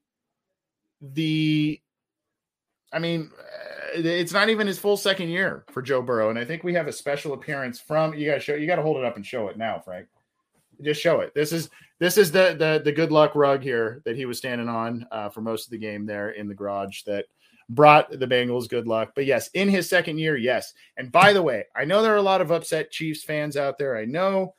the 1.00 1.80
I 2.92 2.98
mean, 2.98 3.30
uh, 3.38 4.00
it's 4.00 4.32
not 4.32 4.48
even 4.48 4.66
his 4.66 4.78
full 4.78 4.96
second 4.96 5.28
year 5.28 5.64
for 5.70 5.82
Joe 5.82 6.02
Burrow, 6.02 6.30
and 6.30 6.38
I 6.38 6.44
think 6.44 6.64
we 6.64 6.74
have 6.74 6.88
a 6.88 6.92
special 6.92 7.32
appearance 7.34 7.80
from 7.80 8.14
you. 8.14 8.26
Got 8.26 8.34
to 8.34 8.40
show 8.40 8.54
you 8.54 8.66
got 8.66 8.76
to 8.76 8.82
hold 8.82 8.96
it 8.96 9.04
up 9.04 9.16
and 9.16 9.24
show 9.24 9.48
it 9.48 9.56
now, 9.56 9.78
Frank. 9.78 10.08
Just 10.82 11.00
show 11.00 11.20
it. 11.20 11.34
This 11.34 11.52
is 11.52 11.70
this 11.98 12.18
is 12.18 12.32
the 12.32 12.56
the 12.58 12.82
the 12.84 12.92
good 12.92 13.12
luck 13.12 13.34
rug 13.34 13.62
here 13.62 14.02
that 14.04 14.16
he 14.16 14.26
was 14.26 14.38
standing 14.38 14.68
on 14.68 15.06
uh, 15.12 15.28
for 15.28 15.40
most 15.40 15.66
of 15.66 15.70
the 15.70 15.78
game 15.78 16.06
there 16.06 16.30
in 16.30 16.48
the 16.48 16.54
garage 16.54 17.02
that 17.02 17.26
brought 17.68 18.10
the 18.10 18.26
Bengals 18.26 18.68
good 18.68 18.88
luck. 18.88 19.12
But 19.14 19.26
yes, 19.26 19.48
in 19.54 19.68
his 19.68 19.88
second 19.88 20.18
year, 20.18 20.36
yes. 20.36 20.72
And 20.96 21.12
by 21.12 21.32
the 21.32 21.42
way, 21.42 21.64
I 21.76 21.84
know 21.84 22.02
there 22.02 22.12
are 22.12 22.16
a 22.16 22.22
lot 22.22 22.40
of 22.40 22.50
upset 22.50 22.90
Chiefs 22.90 23.22
fans 23.22 23.56
out 23.56 23.78
there. 23.78 23.96
I 23.96 24.04
know 24.04 24.54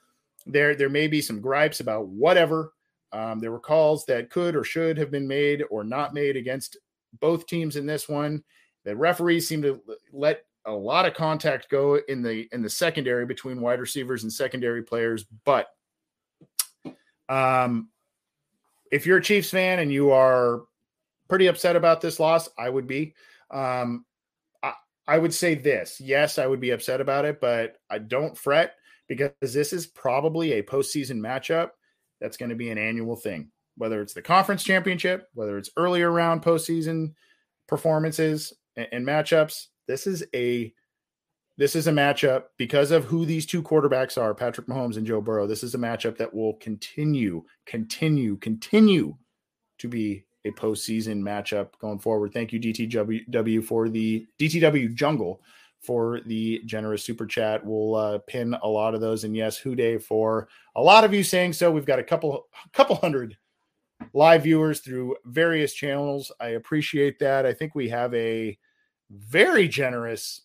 there 0.45 0.75
there 0.75 0.89
may 0.89 1.07
be 1.07 1.21
some 1.21 1.41
gripes 1.41 1.81
about 1.81 2.07
whatever 2.07 2.71
um, 3.13 3.39
there 3.39 3.51
were 3.51 3.60
calls 3.60 4.06
that 4.06 4.30
could 4.30 4.56
or 4.56 4.63
should 4.63 4.98
have 4.98 5.12
been 5.12 5.27
made 5.27 5.63
or 5.70 5.84
not 5.84 6.13
made 6.13 6.38
against 6.38 6.77
both 7.20 7.46
teams 7.46 7.75
in 7.75 7.86
this 7.86 8.08
one. 8.08 8.44
The 8.86 8.96
referees 8.96 9.48
seem 9.48 9.62
to 9.63 9.82
let 10.13 10.46
a 10.65 10.72
lot 10.72 11.06
of 11.06 11.13
contact 11.13 11.70
go 11.70 12.00
in 12.08 12.22
the 12.22 12.48
in 12.51 12.62
the 12.62 12.70
secondary 12.70 13.25
between 13.25 13.62
wide 13.62 13.80
receivers 13.80 14.24
and 14.24 14.32
secondary 14.32 14.84
players. 14.84 15.25
But 15.46 15.68
um, 17.27 17.89
if 18.91 19.06
you're 19.06 19.18
a 19.18 19.24
Chiefs 19.24 19.50
fan 19.50 19.80
and 19.80 19.91
you 19.91 20.12
are 20.12 20.62
pretty 21.27 21.48
upset 21.48 21.75
about 21.75 22.01
this 22.01 22.20
loss, 22.20 22.50
I 22.58 22.70
would 22.70 22.88
be. 22.88 23.13
Um, 23.50 24.06
I, 24.63 24.74
I 25.08 25.18
would 25.18 25.34
say 25.34 25.56
this: 25.56 26.00
yes, 26.00 26.39
I 26.39 26.48
would 26.48 26.62
be 26.62 26.72
upset 26.72 27.01
about 27.01 27.25
it, 27.25 27.41
but 27.41 27.77
I 27.89 27.98
don't 27.98 28.38
fret 28.38 28.75
because 29.08 29.32
this 29.41 29.74
is 29.74 29.88
probably 29.88 30.53
a 30.53 30.63
postseason 30.63 31.20
matchup 31.20 31.72
that's 32.22 32.38
going 32.38 32.50
to 32.50 32.56
be 32.56 32.70
an 32.70 32.78
annual 32.78 33.16
thing, 33.16 33.50
whether 33.78 34.01
it's 34.01 34.13
the 34.13 34.22
conference 34.22 34.63
championship, 34.63 35.28
whether 35.34 35.58
it's 35.58 35.72
earlier 35.75 36.12
round 36.12 36.42
postseason 36.42 37.13
performances 37.68 38.54
and, 38.78 38.88
and 38.92 39.06
matchups. 39.06 39.68
This 39.88 40.08
is 40.08 40.24
a 40.34 40.74
this 41.58 41.75
is 41.75 41.88
a 41.88 41.92
matchup 41.92 42.46
because 42.58 42.92
of 42.92 43.06
who 43.06 43.25
these 43.25 43.46
two 43.46 43.62
quarterbacks 43.62 44.20
are, 44.20 44.34
Patrick 44.34 44.68
Mahomes 44.68 44.98
and 44.98 45.06
Joe 45.06 45.22
Burrow. 45.22 45.46
This 45.46 45.63
is 45.63 45.75
a 45.75 45.78
matchup 45.78 46.18
that 46.18 46.34
will 46.34 46.54
continue, 46.56 47.44
continue, 47.66 48.38
continue 48.38 49.16
to 49.78 49.88
be 49.88 50.25
a 50.46 50.51
postseason 50.51 51.22
matchup 51.22 51.70
going 51.80 52.00
forward. 52.00 52.34
Thank 52.34 52.54
you, 52.54 52.60
DTW 52.60 53.63
for 53.63 53.90
the 53.90 54.25
DTW 54.40 54.96
Jungle 54.96 55.42
for 55.82 56.22
the 56.26 56.62
generous 56.66 57.04
super 57.04 57.26
chat. 57.26 57.66
We'll 57.66 57.96
uh, 57.96 58.20
pin 58.20 58.56
a 58.62 58.68
lot 58.68 58.94
of 58.94 59.02
those. 59.02 59.24
And 59.24 59.36
yes, 59.36 59.58
Who 59.58 59.76
Dey 59.76 59.98
for 59.98 60.48
a 60.76 60.82
lot 60.82 61.04
of 61.04 61.14
you 61.14 61.24
saying 61.24 61.54
so. 61.54 61.72
We've 61.72 61.86
got 61.86 62.00
a 62.00 62.04
couple, 62.04 62.48
a 62.66 62.70
couple 62.70 62.96
hundred 62.96 63.38
live 64.14 64.44
viewers 64.44 64.80
through 64.80 65.16
various 65.26 65.74
channels. 65.74 66.32
I 66.40 66.50
appreciate 66.50 67.20
that. 67.20 67.46
I 67.46 67.54
think 67.54 67.76
we 67.76 67.90
have 67.90 68.14
a 68.14 68.58
very 69.10 69.68
generous 69.68 70.42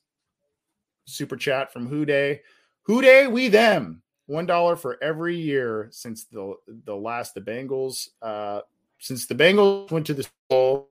super 1.05 1.37
chat 1.37 1.73
from 1.73 1.87
Who 1.87 2.05
Dey. 2.05 2.41
Who 2.83 3.03
Dey, 3.03 3.27
we 3.27 3.49
them. 3.49 4.03
One 4.27 4.47
dollar 4.47 4.75
for 4.75 4.99
every 5.03 5.37
year 5.37 5.89
since 5.93 6.25
the 6.25 6.55
the 6.85 6.97
last 6.97 7.35
the 7.35 7.41
Bengals 7.41 8.09
uh 8.23 8.63
since 8.99 9.27
the 9.27 9.37
Bengals 9.37 9.93
went 9.93 10.05
to 10.07 10.15
the 10.15 10.27
Bowl 10.51 10.91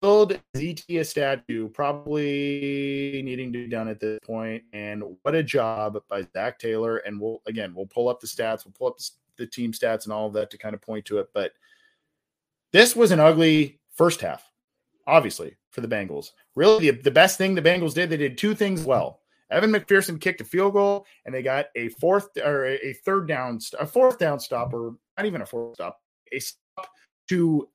build 0.00 0.38
ZT 0.54 1.00
a 1.00 1.04
statue, 1.04 1.68
probably 1.68 3.22
needing 3.24 3.52
to 3.52 3.64
be 3.64 3.68
done 3.68 3.88
at 3.88 4.00
this 4.00 4.18
point. 4.24 4.62
And 4.72 5.02
what 5.22 5.34
a 5.34 5.42
job 5.42 5.98
by 6.08 6.26
Zac 6.32 6.58
Taylor. 6.58 6.98
And 6.98 7.20
we'll 7.20 7.42
again, 7.46 7.74
we'll 7.74 7.86
pull 7.86 8.08
up 8.08 8.20
the 8.20 8.26
stats, 8.26 8.64
we'll 8.64 8.74
pull 8.76 8.88
up 8.88 8.98
the 9.36 9.46
team 9.46 9.72
stats 9.72 10.04
and 10.04 10.12
all 10.12 10.26
of 10.26 10.32
that 10.34 10.50
to 10.50 10.58
kind 10.58 10.74
of 10.74 10.82
point 10.82 11.04
to 11.06 11.18
it. 11.18 11.28
But 11.34 11.52
this 12.72 12.96
was 12.96 13.10
an 13.10 13.20
ugly 13.20 13.80
first 13.94 14.20
half, 14.20 14.50
obviously, 15.06 15.56
for 15.70 15.80
the 15.80 15.88
Bengals. 15.88 16.32
Really, 16.54 16.90
the, 16.90 17.02
the 17.02 17.10
best 17.10 17.38
thing 17.38 17.54
the 17.54 17.62
Bengals 17.62 17.94
did, 17.94 18.10
they 18.10 18.16
did 18.16 18.38
two 18.38 18.54
things 18.54 18.84
well. 18.84 19.20
Evan 19.50 19.70
McPherson 19.70 20.20
kicked 20.20 20.40
a 20.40 20.44
field 20.44 20.72
goal, 20.72 21.06
and 21.24 21.34
they 21.34 21.42
got 21.42 21.66
a 21.76 21.88
fourth 21.90 22.28
or 22.38 22.66
a 22.66 22.92
third 23.04 23.28
down, 23.28 23.60
a 23.78 23.86
fourth 23.86 24.18
down 24.18 24.40
stop, 24.40 24.74
or 24.74 24.96
not 25.16 25.26
even 25.26 25.42
a 25.42 25.46
fourth 25.46 25.74
stop, 25.74 26.00
a 26.32 26.40
stop 26.40 26.88
to 27.28 27.68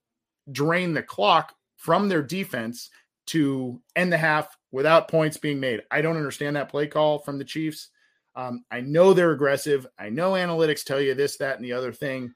drain 0.51 0.93
the 0.93 1.03
clock 1.03 1.55
from 1.81 2.09
their 2.09 2.21
defense 2.21 2.91
to 3.25 3.81
end 3.95 4.13
the 4.13 4.17
half 4.17 4.55
without 4.71 5.07
points 5.07 5.37
being 5.37 5.59
made. 5.59 5.81
I 5.89 6.01
don't 6.01 6.15
understand 6.15 6.55
that 6.55 6.69
play 6.69 6.85
call 6.85 7.19
from 7.19 7.39
the 7.39 7.43
Chiefs. 7.43 7.89
Um, 8.35 8.63
I 8.69 8.81
know 8.81 9.13
they're 9.13 9.31
aggressive. 9.31 9.87
I 9.97 10.09
know 10.09 10.33
analytics 10.33 10.83
tell 10.83 11.01
you 11.01 11.15
this, 11.15 11.37
that, 11.37 11.55
and 11.55 11.65
the 11.65 11.73
other 11.73 11.91
thing. 11.91 12.33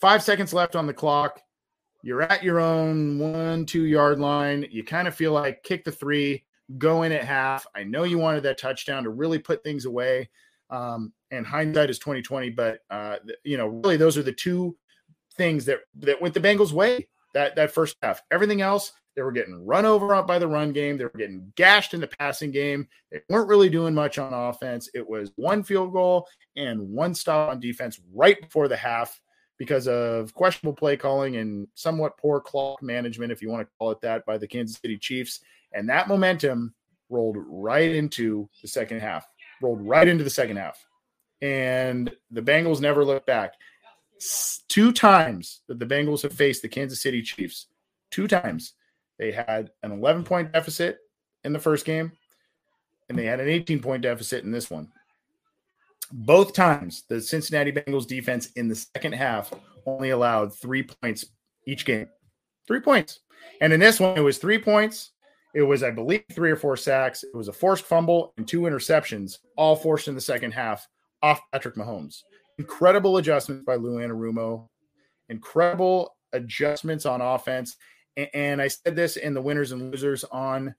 Five 0.00 0.22
seconds 0.22 0.54
left 0.54 0.74
on 0.74 0.86
the 0.86 0.94
clock. 0.94 1.38
You're 2.02 2.22
at 2.22 2.42
your 2.42 2.60
own 2.60 3.18
one, 3.18 3.66
two 3.66 3.84
yard 3.84 4.20
line. 4.20 4.66
You 4.70 4.84
kind 4.84 5.06
of 5.06 5.14
feel 5.14 5.32
like 5.32 5.62
kick 5.64 5.84
the 5.84 5.92
three, 5.92 6.44
go 6.78 7.02
in 7.02 7.12
at 7.12 7.24
half. 7.24 7.66
I 7.74 7.84
know 7.84 8.04
you 8.04 8.18
wanted 8.18 8.42
that 8.44 8.58
touchdown 8.58 9.04
to 9.04 9.10
really 9.10 9.38
put 9.38 9.62
things 9.62 9.84
away. 9.84 10.30
Um, 10.70 11.12
and 11.30 11.46
hindsight 11.46 11.90
is 11.90 11.98
2020, 11.98 12.50
but 12.50 12.80
uh, 12.90 13.16
you 13.44 13.58
know, 13.58 13.68
really 13.68 13.98
those 13.98 14.16
are 14.16 14.22
the 14.22 14.32
two 14.32 14.76
things 15.36 15.66
that 15.66 15.80
that 15.96 16.22
went 16.22 16.32
the 16.32 16.40
Bengals' 16.40 16.72
way 16.72 17.06
that 17.34 17.56
that 17.56 17.70
first 17.70 17.96
half. 18.02 18.22
Everything 18.30 18.60
else, 18.60 18.92
they 19.16 19.22
were 19.22 19.32
getting 19.32 19.66
run 19.66 19.84
over 19.84 20.22
by 20.22 20.38
the 20.38 20.46
run 20.46 20.72
game. 20.72 20.96
They 20.96 21.04
were 21.04 21.10
getting 21.16 21.52
gashed 21.56 21.94
in 21.94 22.00
the 22.00 22.06
passing 22.06 22.50
game. 22.50 22.86
They 23.10 23.20
weren't 23.28 23.48
really 23.48 23.68
doing 23.68 23.94
much 23.94 24.18
on 24.18 24.32
offense. 24.32 24.88
It 24.94 25.08
was 25.08 25.32
one 25.36 25.62
field 25.62 25.92
goal 25.92 26.26
and 26.56 26.80
one 26.80 27.14
stop 27.14 27.50
on 27.50 27.60
defense 27.60 28.00
right 28.14 28.40
before 28.40 28.68
the 28.68 28.76
half 28.76 29.20
because 29.58 29.88
of 29.88 30.32
questionable 30.34 30.74
play 30.74 30.96
calling 30.96 31.36
and 31.36 31.66
somewhat 31.74 32.16
poor 32.16 32.40
clock 32.40 32.80
management, 32.80 33.32
if 33.32 33.42
you 33.42 33.50
want 33.50 33.66
to 33.66 33.72
call 33.78 33.90
it 33.90 34.00
that, 34.00 34.24
by 34.24 34.38
the 34.38 34.46
Kansas 34.46 34.78
City 34.80 34.96
Chiefs. 34.96 35.40
And 35.72 35.88
that 35.88 36.08
momentum 36.08 36.72
rolled 37.10 37.38
right 37.48 37.92
into 37.92 38.48
the 38.62 38.68
second 38.68 39.00
half, 39.00 39.26
rolled 39.60 39.86
right 39.86 40.06
into 40.06 40.22
the 40.22 40.30
second 40.30 40.58
half. 40.58 40.86
And 41.42 42.10
the 42.30 42.42
Bengals 42.42 42.80
never 42.80 43.04
looked 43.04 43.26
back 43.26 43.54
two 44.68 44.92
times 44.92 45.60
that 45.68 45.78
the 45.78 45.86
Bengals 45.86 46.22
have 46.22 46.32
faced 46.32 46.62
the 46.62 46.68
Kansas 46.68 47.02
City 47.02 47.22
Chiefs, 47.22 47.66
two 48.10 48.26
times 48.26 48.74
they 49.18 49.32
had 49.32 49.70
an 49.82 49.92
11 49.92 50.24
point 50.24 50.52
deficit 50.52 50.98
in 51.44 51.52
the 51.52 51.58
first 51.58 51.84
game, 51.84 52.12
and 53.08 53.18
they 53.18 53.24
had 53.24 53.40
an 53.40 53.48
18 53.48 53.80
point 53.80 54.02
deficit 54.02 54.44
in 54.44 54.52
this 54.52 54.70
one. 54.70 54.88
Both 56.10 56.54
times, 56.54 57.04
the 57.08 57.20
Cincinnati 57.20 57.72
Bengals 57.72 58.06
defense 58.06 58.50
in 58.56 58.68
the 58.68 58.74
second 58.74 59.12
half 59.12 59.52
only 59.84 60.10
allowed 60.10 60.54
three 60.54 60.82
points 60.82 61.26
each 61.66 61.84
game. 61.84 62.08
Three 62.66 62.80
points. 62.80 63.20
And 63.60 63.72
in 63.72 63.80
this 63.80 64.00
one, 64.00 64.16
it 64.16 64.22
was 64.22 64.38
three 64.38 64.58
points 64.58 65.12
It 65.54 65.62
was, 65.62 65.82
I 65.82 65.90
believe, 65.90 66.24
three 66.32 66.50
or 66.50 66.56
four 66.56 66.76
sacks. 66.76 67.24
It 67.24 67.34
was 67.34 67.48
a 67.48 67.52
forced 67.52 67.84
fumble 67.84 68.32
and 68.36 68.46
two 68.46 68.62
interceptions, 68.62 69.38
all 69.56 69.76
forced 69.76 70.08
in 70.08 70.14
the 70.14 70.20
second 70.20 70.52
half 70.52 70.86
off 71.22 71.40
Patrick 71.52 71.74
Mahomes. 71.74 72.22
Incredible 72.58 73.16
adjustments 73.18 73.64
by 73.64 73.76
Lou 73.76 73.96
Anarumo. 73.98 74.68
Incredible 75.28 76.16
adjustments 76.32 77.06
on 77.06 77.20
offense. 77.20 77.76
A- 78.16 78.34
And 78.36 78.60
I 78.60 78.68
said 78.68 78.96
this 78.96 79.16
in 79.16 79.34
the 79.34 79.42
winners 79.42 79.72
and 79.72 79.90
losers 79.92 80.24
on 80.24 80.74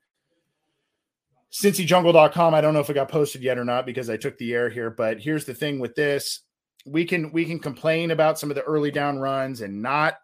cincyjungle.com. 1.51 2.53
I 2.53 2.61
don't 2.61 2.73
know 2.73 2.79
if 2.79 2.89
it 2.89 2.93
got 2.93 3.09
posted 3.09 3.41
yet 3.41 3.57
or 3.57 3.65
not 3.65 3.85
because 3.85 4.09
I 4.09 4.17
took 4.17 4.37
the 4.37 4.53
air 4.53 4.69
here, 4.69 4.89
but 4.89 5.19
here's 5.19 5.45
the 5.45 5.53
thing 5.53 5.79
with 5.79 5.95
this. 5.95 6.41
We 6.85 7.05
can 7.05 7.31
we 7.31 7.45
can 7.45 7.59
complain 7.59 8.11
about 8.11 8.39
some 8.39 8.49
of 8.51 8.55
the 8.55 8.63
early 8.63 8.91
down 8.91 9.19
runs 9.19 9.61
and 9.61 9.81
not 9.81 10.15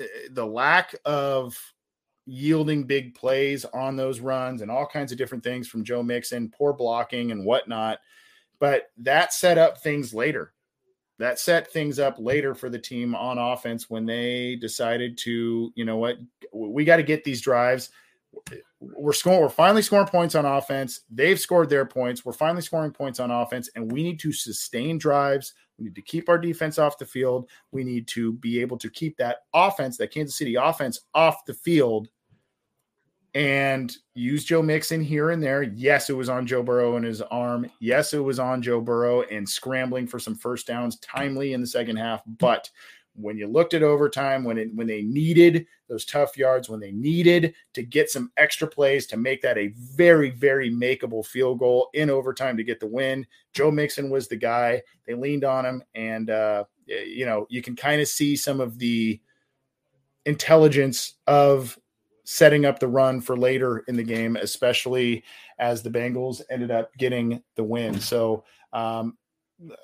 uh, 0.00 0.04
the 0.32 0.46
lack 0.46 0.94
of 1.04 1.56
yielding 2.26 2.84
big 2.84 3.14
plays 3.14 3.64
on 3.66 3.96
those 3.96 4.20
runs 4.20 4.62
and 4.62 4.70
all 4.70 4.86
kinds 4.86 5.10
of 5.12 5.18
different 5.18 5.44
things 5.44 5.68
from 5.68 5.84
Joe 5.84 6.02
Mixon, 6.02 6.50
poor 6.50 6.72
blocking 6.72 7.30
and 7.32 7.44
whatnot. 7.44 7.98
But 8.58 8.90
that 8.98 9.32
set 9.32 9.58
up 9.58 9.78
things 9.78 10.12
later. 10.12 10.52
That 11.20 11.38
set 11.38 11.70
things 11.70 11.98
up 11.98 12.16
later 12.18 12.54
for 12.54 12.70
the 12.70 12.78
team 12.78 13.14
on 13.14 13.36
offense 13.36 13.90
when 13.90 14.06
they 14.06 14.56
decided 14.56 15.18
to, 15.18 15.70
you 15.74 15.84
know 15.84 15.98
what, 15.98 16.16
we 16.50 16.82
got 16.82 16.96
to 16.96 17.02
get 17.02 17.24
these 17.24 17.42
drives. 17.42 17.90
We're 18.80 19.12
scoring, 19.12 19.42
we're 19.42 19.50
finally 19.50 19.82
scoring 19.82 20.06
points 20.06 20.34
on 20.34 20.46
offense. 20.46 21.02
They've 21.10 21.38
scored 21.38 21.68
their 21.68 21.84
points. 21.84 22.24
We're 22.24 22.32
finally 22.32 22.62
scoring 22.62 22.92
points 22.92 23.20
on 23.20 23.30
offense, 23.30 23.68
and 23.76 23.92
we 23.92 24.02
need 24.02 24.18
to 24.20 24.32
sustain 24.32 24.96
drives. 24.96 25.52
We 25.78 25.84
need 25.84 25.94
to 25.96 26.02
keep 26.02 26.30
our 26.30 26.38
defense 26.38 26.78
off 26.78 26.96
the 26.96 27.04
field. 27.04 27.50
We 27.70 27.84
need 27.84 28.08
to 28.08 28.32
be 28.32 28.58
able 28.62 28.78
to 28.78 28.88
keep 28.88 29.18
that 29.18 29.40
offense, 29.52 29.98
that 29.98 30.12
Kansas 30.12 30.38
City 30.38 30.54
offense, 30.54 31.00
off 31.14 31.44
the 31.44 31.52
field 31.52 32.08
and 33.34 33.96
use 34.14 34.44
Joe 34.44 34.62
Mixon 34.62 35.02
here 35.02 35.30
and 35.30 35.42
there. 35.42 35.62
Yes, 35.62 36.10
it 36.10 36.16
was 36.16 36.28
on 36.28 36.46
Joe 36.46 36.62
Burrow 36.62 36.96
and 36.96 37.04
his 37.04 37.22
arm. 37.22 37.70
Yes, 37.80 38.12
it 38.12 38.18
was 38.18 38.38
on 38.38 38.62
Joe 38.62 38.80
Burrow 38.80 39.22
and 39.22 39.48
scrambling 39.48 40.06
for 40.06 40.18
some 40.18 40.34
first 40.34 40.66
downs 40.66 40.98
timely 40.98 41.52
in 41.52 41.60
the 41.60 41.66
second 41.66 41.96
half. 41.96 42.22
But 42.26 42.68
when 43.14 43.36
you 43.36 43.46
looked 43.46 43.74
at 43.74 43.82
overtime, 43.82 44.44
when 44.44 44.58
it 44.58 44.70
when 44.74 44.86
they 44.86 45.02
needed 45.02 45.66
those 45.88 46.04
tough 46.04 46.36
yards, 46.36 46.68
when 46.68 46.80
they 46.80 46.92
needed 46.92 47.54
to 47.74 47.82
get 47.82 48.10
some 48.10 48.30
extra 48.36 48.66
plays 48.66 49.06
to 49.08 49.16
make 49.16 49.42
that 49.42 49.58
a 49.58 49.74
very, 49.76 50.30
very 50.30 50.70
makeable 50.70 51.24
field 51.24 51.58
goal 51.58 51.90
in 51.94 52.10
overtime 52.10 52.56
to 52.56 52.64
get 52.64 52.80
the 52.80 52.86
win, 52.86 53.26
Joe 53.52 53.70
Mixon 53.70 54.10
was 54.10 54.28
the 54.28 54.36
guy. 54.36 54.82
They 55.06 55.14
leaned 55.14 55.44
on 55.44 55.66
him, 55.66 55.82
and 55.94 56.30
uh, 56.30 56.64
you 56.86 57.26
know 57.26 57.46
you 57.50 57.62
can 57.62 57.76
kind 57.76 58.00
of 58.00 58.08
see 58.08 58.36
some 58.36 58.60
of 58.60 58.78
the 58.78 59.20
intelligence 60.26 61.14
of 61.26 61.78
setting 62.24 62.64
up 62.64 62.78
the 62.78 62.88
run 62.88 63.20
for 63.20 63.36
later 63.36 63.78
in 63.88 63.96
the 63.96 64.02
game, 64.02 64.36
especially 64.36 65.24
as 65.58 65.82
the 65.82 65.90
Bengals 65.90 66.42
ended 66.50 66.70
up 66.70 66.94
getting 66.96 67.42
the 67.56 67.64
win. 67.64 68.00
So 68.00 68.44
um, 68.72 69.16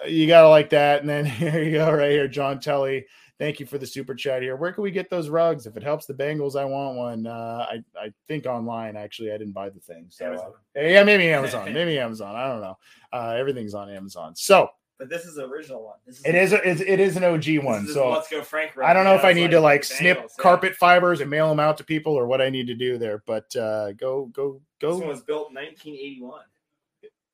you 0.07 0.27
got 0.27 0.43
to 0.43 0.49
like 0.49 0.71
that. 0.71 1.01
And 1.01 1.09
then 1.09 1.25
here 1.27 1.63
you 1.63 1.73
go, 1.73 1.93
right 1.93 2.11
here, 2.11 2.29
John 2.29 2.61
Telly. 2.61 3.07
Thank 3.39 3.61
you 3.61 3.67
for 3.67 3.77
the 3.77 3.87
super 3.87 4.15
chat 4.15 4.41
here. 4.41 4.57
Where 4.57 4.73
can 4.73 4.83
we 4.83 4.91
get 4.91 5.11
those 5.11 5.29
rugs? 5.29 5.67
If 5.67 5.77
it 5.77 5.83
helps 5.83 6.07
the 6.07 6.15
Bengals, 6.15 6.59
I 6.59 6.65
want 6.65 6.97
one. 6.97 7.27
Uh, 7.27 7.67
I 7.69 7.85
I 8.01 8.11
think 8.29 8.47
online. 8.47 8.97
Actually, 8.97 9.31
I 9.31 9.37
didn't 9.37 9.53
buy 9.53 9.69
the 9.69 9.81
thing. 9.81 10.07
So 10.09 10.33
uh, 10.33 10.81
yeah, 10.81 11.05
maybe 11.05 11.29
Amazon. 11.29 11.71
maybe 11.75 11.99
Amazon. 11.99 12.35
I 12.35 12.49
don't 12.49 12.63
know. 12.63 12.79
Uh, 13.13 13.35
everything's 13.37 13.75
on 13.75 13.91
Amazon. 13.91 14.35
So 14.35 14.71
But 14.99 15.11
this 15.11 15.25
is 15.27 15.35
the 15.35 15.47
original 15.47 15.85
one. 15.85 15.97
This 16.07 16.19
is 16.21 16.25
it 16.25 16.35
is. 16.35 16.53
A, 16.55 16.67
it, 16.69 16.81
it 16.81 17.01
is 17.01 17.17
an 17.19 17.25
OG 17.25 17.43
this 17.45 17.63
one. 17.63 17.85
is 17.85 17.93
So 17.95 18.11
let's 18.11 18.29
go 18.31 18.43
Frank. 18.43 18.79
I 18.79 18.95
don't 18.95 19.05
know 19.05 19.11
run. 19.11 19.19
if 19.19 19.25
I 19.27 19.31
It's 19.31 19.37
need 19.37 19.51
to 19.51 19.61
like 19.61 19.85
snip 19.85 20.19
Bengals, 20.19 20.31
yeah. 20.39 20.43
carpet 20.43 20.75
fibers 20.75 21.21
and 21.21 21.29
mail 21.29 21.49
them 21.51 21.61
out 21.61 21.77
to 21.79 21.85
people 21.85 22.15
or 22.15 22.27
what 22.27 22.41
I 22.41 22.49
need 22.49 22.67
to 22.69 22.75
do 22.75 22.97
there. 22.97 23.23
But 23.27 23.55
uh, 23.57 23.93
go, 23.93 24.27
go, 24.33 24.61
This 24.81 24.91
one 24.93 25.01
go. 25.01 25.07
was 25.09 25.21
built 25.23 25.51
in 25.51 25.57
1981. 25.57 26.41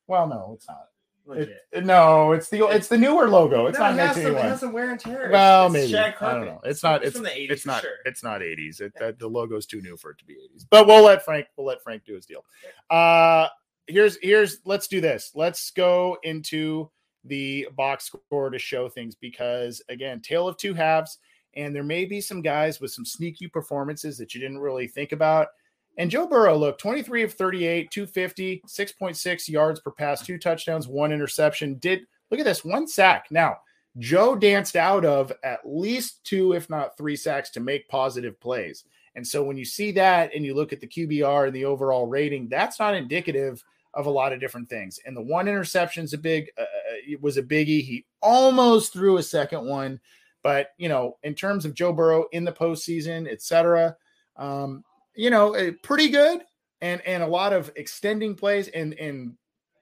Well, 0.09 0.27
no, 0.27 0.53
it's 0.57 0.67
not. 0.69 0.87
Legit. 1.25 1.51
It, 1.51 1.59
it- 1.79 1.85
no, 1.87 2.33
it's 2.33 2.49
the 2.49 2.67
it's 2.67 2.89
the 2.89 2.99
newer 2.99 3.29
logo. 3.29 3.67
It's 3.67 3.79
No, 3.79 3.85
not 3.85 3.95
it 3.95 3.99
has, 4.01 4.17
some, 4.17 4.27
it 4.27 4.33
1981. 4.35 4.51
has 4.51 4.61
some 4.61 4.73
wear 4.73 4.91
and 4.91 4.99
tear. 5.01 5.31
Well, 5.31 5.67
it's 5.67 5.73
maybe 5.73 5.93
shag 5.93 6.15
I 6.21 6.35
don't 6.35 6.47
know. 6.47 6.61
It's 6.65 6.83
not. 6.83 7.03
It's 7.05 7.11
It's 7.11 7.17
from 7.17 7.25
the 7.25 7.31
80s. 7.31 7.51
it's 7.51 7.65
not. 7.67 7.83
Sure. 7.83 7.91
It's 8.05 8.23
not 8.25 8.41
80s. 8.41 8.81
It, 8.81 8.93
that 8.99 9.21
the 9.21 9.29
logo's 9.29 9.65
too 9.67 9.81
new 9.81 9.97
for 9.97 10.11
it 10.11 10.19
to 10.19 10.25
be 10.25 10.35
80s. 10.35 10.67
But 10.69 10.89
we'll 10.89 11.05
let 11.05 11.25
Frank. 11.25 11.47
We'll 11.57 11.69
let 11.69 11.81
Frank 11.81 12.05
do 12.05 12.17
his 12.17 12.27
deal. 12.27 12.45
Uh 12.91 13.47
here's 13.87 14.19
here's. 14.21 14.59
Let's 14.65 14.89
do 14.89 15.01
this. 15.01 15.31
Let's 15.37 15.71
go 15.71 16.19
into 16.25 16.91
the 17.25 17.69
box 17.77 18.07
score 18.07 18.51
to 18.51 18.59
show 18.59 18.89
things 18.89 19.15
because 19.15 19.81
again, 19.89 20.21
tale 20.21 20.49
of 20.49 20.57
two 20.57 20.75
halves, 20.75 21.19
and 21.55 21.75
there 21.75 21.83
may 21.83 22.05
be 22.05 22.21
some 22.21 22.43
guys 22.43 22.81
with 22.81 22.91
some 22.91 23.05
sneaky 23.05 23.47
performances 23.47 24.19
that 24.19 24.35
you 24.35 24.41
didn't 24.41 24.61
really 24.61 24.87
think 24.87 25.13
about. 25.13 25.49
And 25.99 26.11
Joe 26.11 26.27
Burrow, 26.27 26.57
look, 26.57 26.79
23 26.79 27.23
of 27.23 27.35
38, 27.35 27.91
250, 27.91 28.63
6.6 28.67 29.49
yards 29.49 29.81
per 29.81 29.91
pass, 29.91 30.25
two 30.25 30.39
touchdowns, 30.39 30.89
one 30.89 31.13
interception. 31.13 31.75
Did 31.79 32.07
look 32.31 32.41
at 32.41 32.47
this, 32.47 32.65
one 32.65 32.89
sack. 32.89 33.27
Now, 33.31 33.59
Joe 33.99 34.35
danced 34.35 34.75
out 34.75 35.05
of 35.05 35.33
at 35.45 35.61
least 35.65 36.25
two, 36.25 36.55
if 36.55 36.71
not 36.71 36.97
three 36.97 37.17
sacks 37.17 37.51
to 37.51 37.61
make 37.61 37.89
positive 37.89 38.41
plays. 38.41 38.85
And 39.15 39.27
so 39.27 39.43
when 39.43 39.59
you 39.59 39.67
see 39.67 39.93
that 39.93 40.35
and 40.35 40.45
you 40.45 40.55
look 40.55 40.73
at 40.73 40.81
the 40.81 40.87
QBR 40.87 41.49
and 41.49 41.55
the 41.55 41.67
overall 41.67 42.07
rating, 42.07 42.49
that's 42.49 42.79
not 42.79 42.95
indicative 42.95 43.63
of 43.95 44.07
a 44.07 44.11
lot 44.11 44.33
of 44.33 44.41
different 44.41 44.69
things. 44.69 44.99
And 45.05 45.17
the 45.17 45.23
one 45.23 45.49
interception's 45.49 46.13
a 46.13 46.19
big 46.19 46.51
uh, 46.59 46.65
it 47.07 47.21
was 47.21 47.37
a 47.37 47.43
biggie. 47.43 47.83
He 47.83 48.05
almost 48.21 48.93
threw 48.93 49.19
a 49.19 49.23
second 49.23 49.67
one, 49.67 50.01
but 50.43 50.69
you 50.79 50.89
know, 50.89 51.19
in 51.23 51.35
terms 51.35 51.65
of 51.65 51.75
Joe 51.75 51.93
Burrow 51.93 52.27
in 52.33 52.45
the 52.45 52.53
postseason, 52.53 53.31
et 53.31 53.43
cetera, 53.43 53.97
um, 54.37 54.85
you 55.15 55.31
know, 55.31 55.53
eh, 55.55 55.73
pretty 55.83 56.09
good 56.09 56.43
and 56.81 57.01
and 57.07 57.23
a 57.23 57.27
lot 57.27 57.53
of 57.53 57.71
extending 57.77 58.35
plays 58.35 58.69
and 58.69 58.95
and 58.95 59.35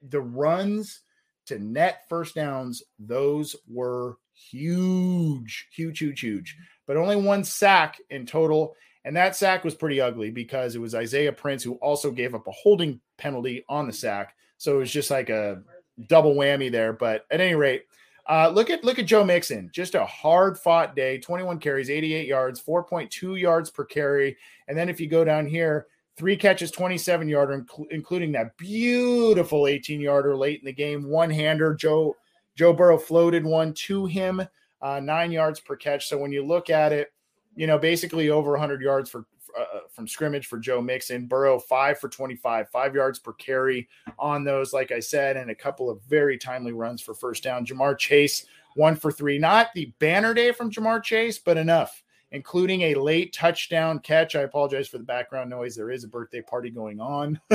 the 0.08 0.20
runs 0.20 1.00
to 1.46 1.58
net 1.58 2.04
first 2.08 2.34
downs, 2.34 2.82
those 2.98 3.56
were 3.68 4.16
huge, 4.34 5.68
huge, 5.72 5.98
huge, 5.98 6.20
huge. 6.20 6.56
But 6.86 6.96
only 6.96 7.16
one 7.16 7.44
sack 7.44 7.98
in 8.10 8.26
total. 8.26 8.74
And 9.04 9.16
that 9.16 9.34
sack 9.34 9.64
was 9.64 9.74
pretty 9.74 10.00
ugly 10.00 10.30
because 10.30 10.74
it 10.74 10.80
was 10.80 10.94
Isaiah 10.94 11.32
Prince 11.32 11.62
who 11.62 11.74
also 11.76 12.10
gave 12.10 12.34
up 12.34 12.46
a 12.46 12.52
holding 12.52 13.00
penalty 13.20 13.64
on 13.68 13.86
the 13.86 13.92
sack. 13.92 14.34
So 14.56 14.74
it 14.74 14.78
was 14.78 14.90
just 14.90 15.10
like 15.10 15.30
a 15.30 15.62
double 16.08 16.34
whammy 16.34 16.72
there. 16.72 16.92
But 16.92 17.26
at 17.30 17.40
any 17.40 17.54
rate, 17.54 17.84
uh, 18.28 18.48
look 18.48 18.70
at 18.70 18.84
look 18.84 18.98
at 18.98 19.06
Joe 19.06 19.24
Mixon. 19.24 19.70
Just 19.72 19.94
a 19.94 20.04
hard 20.04 20.58
fought 20.58 20.96
day. 20.96 21.18
21 21.18 21.58
carries, 21.58 21.90
88 21.90 22.26
yards, 22.26 22.60
4.2 22.60 23.40
yards 23.40 23.70
per 23.70 23.84
carry. 23.84 24.36
And 24.68 24.76
then 24.76 24.88
if 24.88 25.00
you 25.00 25.08
go 25.08 25.24
down 25.24 25.46
here, 25.46 25.86
three 26.16 26.36
catches, 26.36 26.70
27 26.70 27.28
yarder, 27.28 27.62
inc- 27.62 27.86
including 27.90 28.32
that 28.32 28.56
beautiful 28.56 29.66
18 29.66 30.00
yarder 30.00 30.36
late 30.36 30.60
in 30.60 30.66
the 30.66 30.72
game, 30.72 31.08
one 31.08 31.30
hander. 31.30 31.74
Joe 31.74 32.16
Joe 32.56 32.72
Burrow 32.72 32.98
floated 32.98 33.44
one 33.44 33.72
to 33.74 34.06
him, 34.06 34.42
uh, 34.82 35.00
nine 35.00 35.32
yards 35.32 35.60
per 35.60 35.76
catch. 35.76 36.08
So 36.08 36.18
when 36.18 36.32
you 36.32 36.44
look 36.44 36.70
at 36.70 36.92
it, 36.92 37.12
you 37.56 37.66
know, 37.66 37.78
basically 37.78 38.30
over 38.30 38.52
100 38.52 38.80
yards 38.80 39.10
for 39.10 39.24
uh, 39.62 39.80
from 39.90 40.08
scrimmage 40.08 40.46
for 40.46 40.58
Joe 40.58 40.80
Mixon. 40.80 41.26
Burrow 41.26 41.58
five 41.58 41.98
for 41.98 42.08
25, 42.08 42.68
five 42.70 42.94
yards 42.94 43.18
per 43.18 43.32
carry 43.34 43.88
on 44.18 44.44
those, 44.44 44.72
like 44.72 44.92
I 44.92 45.00
said, 45.00 45.36
and 45.36 45.50
a 45.50 45.54
couple 45.54 45.90
of 45.90 46.02
very 46.02 46.38
timely 46.38 46.72
runs 46.72 47.00
for 47.00 47.14
first 47.14 47.42
down. 47.42 47.66
Ja'Marr 47.66 47.98
Chase 47.98 48.46
one 48.76 48.96
for 48.96 49.10
three, 49.10 49.38
not 49.38 49.68
the 49.74 49.92
banner 49.98 50.34
day 50.34 50.52
from 50.52 50.70
Ja'Marr 50.70 51.02
Chase, 51.02 51.38
but 51.38 51.56
enough. 51.56 52.02
Including 52.32 52.82
a 52.82 52.94
late 52.94 53.32
touchdown 53.32 53.98
catch. 53.98 54.36
I 54.36 54.42
apologize 54.42 54.86
for 54.86 54.98
the 54.98 55.04
background 55.04 55.50
noise. 55.50 55.74
There 55.74 55.90
is 55.90 56.04
a 56.04 56.08
birthday 56.08 56.40
party 56.40 56.70
going 56.70 57.00
on. 57.00 57.40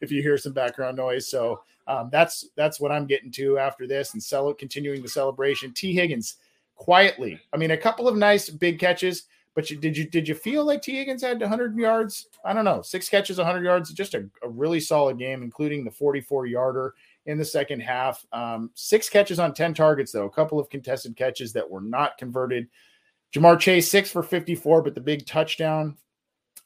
if 0.00 0.10
you 0.10 0.20
hear 0.20 0.36
some 0.36 0.52
background 0.52 0.96
noise, 0.96 1.28
so 1.28 1.60
um, 1.86 2.08
that's 2.10 2.44
that's 2.56 2.80
what 2.80 2.90
I'm 2.90 3.06
getting 3.06 3.30
to 3.32 3.56
after 3.56 3.86
this, 3.86 4.14
and 4.14 4.22
sell 4.22 4.52
continuing 4.52 5.00
the 5.00 5.08
celebration. 5.08 5.72
Tee 5.72 5.94
Higgins 5.94 6.38
quietly. 6.74 7.40
I 7.52 7.56
mean, 7.56 7.70
a 7.70 7.76
couple 7.76 8.08
of 8.08 8.16
nice 8.16 8.48
big 8.50 8.80
catches. 8.80 9.24
But 9.56 9.70
you, 9.70 9.78
did 9.78 9.96
you 9.96 10.04
did 10.04 10.28
you 10.28 10.34
feel 10.34 10.66
like 10.66 10.82
Tee 10.82 10.96
Higgins 10.96 11.22
had 11.22 11.40
100 11.40 11.78
yards? 11.78 12.28
I 12.44 12.52
don't 12.52 12.66
know, 12.66 12.82
six 12.82 13.08
catches, 13.08 13.38
100 13.38 13.64
yards, 13.64 13.90
just 13.90 14.12
a, 14.12 14.28
a 14.42 14.48
really 14.50 14.80
solid 14.80 15.18
game, 15.18 15.42
including 15.42 15.82
the 15.82 15.90
44 15.90 16.44
yarder 16.44 16.92
in 17.24 17.38
the 17.38 17.44
second 17.44 17.80
half. 17.80 18.24
Um, 18.34 18.70
six 18.74 19.08
catches 19.08 19.38
on 19.38 19.54
10 19.54 19.72
targets, 19.72 20.12
though, 20.12 20.26
a 20.26 20.30
couple 20.30 20.60
of 20.60 20.68
contested 20.68 21.16
catches 21.16 21.54
that 21.54 21.68
were 21.68 21.80
not 21.80 22.18
converted. 22.18 22.68
Ja'Marr 23.34 23.58
Chase 23.58 23.90
six 23.90 24.10
for 24.10 24.22
54, 24.22 24.82
but 24.82 24.94
the 24.94 25.00
big 25.00 25.24
touchdown. 25.24 25.96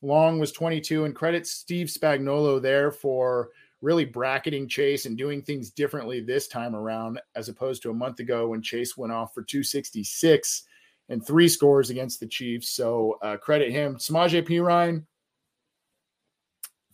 Long 0.02 0.40
was 0.40 0.50
22, 0.50 1.04
and 1.04 1.14
credit 1.14 1.46
Steve 1.46 1.86
Spagnuolo 1.86 2.60
there 2.60 2.90
for 2.90 3.50
really 3.82 4.04
bracketing 4.04 4.66
Chase 4.66 5.06
and 5.06 5.16
doing 5.16 5.42
things 5.42 5.70
differently 5.70 6.20
this 6.20 6.48
time 6.48 6.74
around, 6.74 7.20
as 7.36 7.48
opposed 7.48 7.82
to 7.82 7.90
a 7.90 7.94
month 7.94 8.18
ago 8.18 8.48
when 8.48 8.62
Chase 8.62 8.96
went 8.96 9.12
off 9.12 9.32
for 9.32 9.44
266 9.44 10.64
and 11.10 11.26
three 11.26 11.48
scores 11.48 11.90
against 11.90 12.20
the 12.20 12.26
Chiefs. 12.26 12.70
So 12.70 13.18
uh, 13.20 13.36
credit 13.36 13.72
him. 13.72 13.96
Samaje 13.96 14.42
Perine, 14.46 15.04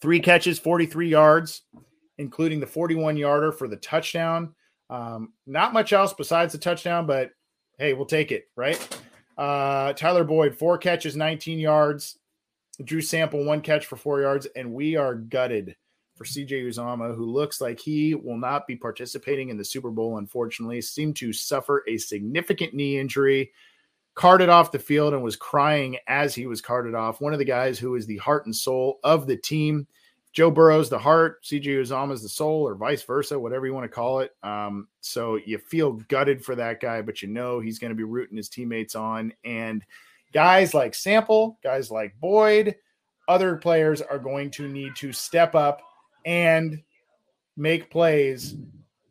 three 0.00 0.20
catches, 0.20 0.59
43 0.59 1.09
yards, 1.09 1.62
including 2.18 2.59
the 2.59 2.66
41 2.66 3.16
yarder 3.16 3.52
for 3.52 3.68
the 3.68 3.76
touchdown. 3.76 4.55
Um, 4.88 5.35
not 5.46 5.72
much 5.72 5.92
else 5.92 6.14
besides 6.14 6.52
the 6.52 6.59
touchdown, 6.59 7.07
but 7.07 7.31
hey, 7.79 7.92
we'll 7.92 8.07
take 8.07 8.33
it, 8.33 8.48
right? 8.57 9.00
Uh, 9.37 9.92
Tyler 9.92 10.24
Boyd, 10.24 10.57
four 10.57 10.79
catches, 10.79 11.14
19 11.14 11.59
yards, 11.59 12.18
Drew 12.83 13.02
Sample, 13.02 13.44
one 13.44 13.61
catch 13.61 13.87
for 13.87 13.96
four 13.96 14.22
yards, 14.22 14.46
and 14.57 14.72
we 14.72 14.96
are 14.96 15.14
gutted 15.14 15.76
for 16.14 16.24
CJ 16.24 16.66
Uzomah, 16.66 17.14
who 17.14 17.26
looks 17.26 17.61
like 17.61 17.79
he 17.79 18.14
will 18.14 18.38
not 18.38 18.66
be 18.66 18.76
participating 18.76 19.50
in 19.50 19.59
the 19.59 19.64
Super 19.64 19.90
Bowl, 19.90 20.16
unfortunately. 20.16 20.81
Seemed 20.81 21.16
to 21.16 21.35
suffer 21.35 21.85
a 21.87 21.98
significant 21.98 22.72
knee 22.72 22.98
injury, 22.98 23.52
carted 24.16 24.48
off 24.48 24.72
the 24.72 24.79
field, 24.79 25.14
and 25.14 25.22
was 25.22 25.37
crying 25.37 25.98
as 26.09 26.35
he 26.35 26.46
was 26.46 26.61
carted 26.61 26.94
off. 26.94 27.20
One 27.20 27.33
of 27.33 27.38
the 27.38 27.44
guys 27.44 27.79
who 27.79 27.94
is 27.94 28.07
the 28.07 28.16
heart 28.16 28.46
and 28.46 28.57
soul 28.57 28.98
of 29.05 29.26
the 29.26 29.37
team. 29.37 29.87
Joe 30.33 30.50
Burrow's 30.50 30.90
the 30.90 30.98
heart, 30.98 31.42
CJ 31.44 31.64
Uzomah's 31.64 32.22
the 32.22 32.29
soul, 32.29 32.68
or 32.68 32.74
vice 32.74 33.02
versa, 33.02 33.38
whatever 33.38 33.64
you 33.64 33.72
want 33.72 33.85
to 33.85 33.94
call 33.94 34.20
it. 34.20 34.33
Um, 34.42 34.87
so 35.00 35.37
you 35.37 35.57
feel 35.57 35.92
gutted 36.09 36.44
for 36.44 36.55
that 36.57 36.79
guy, 36.79 37.00
but 37.00 37.22
you 37.22 37.29
know 37.29 37.59
he's 37.59 37.79
going 37.79 37.88
to 37.88 37.94
be 37.94 38.05
rooting 38.05 38.37
his 38.37 38.50
teammates 38.50 38.94
on. 38.94 39.33
And 39.44 39.83
guys 40.35 40.74
like 40.74 40.94
Sample, 40.94 41.59
guys 41.62 41.90
like 41.90 42.14
Boyd, 42.20 42.76
other 43.29 43.57
players 43.57 44.02
are 44.02 44.18
going 44.18 44.50
to 44.52 44.68
need 44.68 44.94
to 44.96 45.11
step 45.11 45.55
up 45.55 45.81
and 46.26 46.83
make 47.57 47.90
plays 47.90 48.57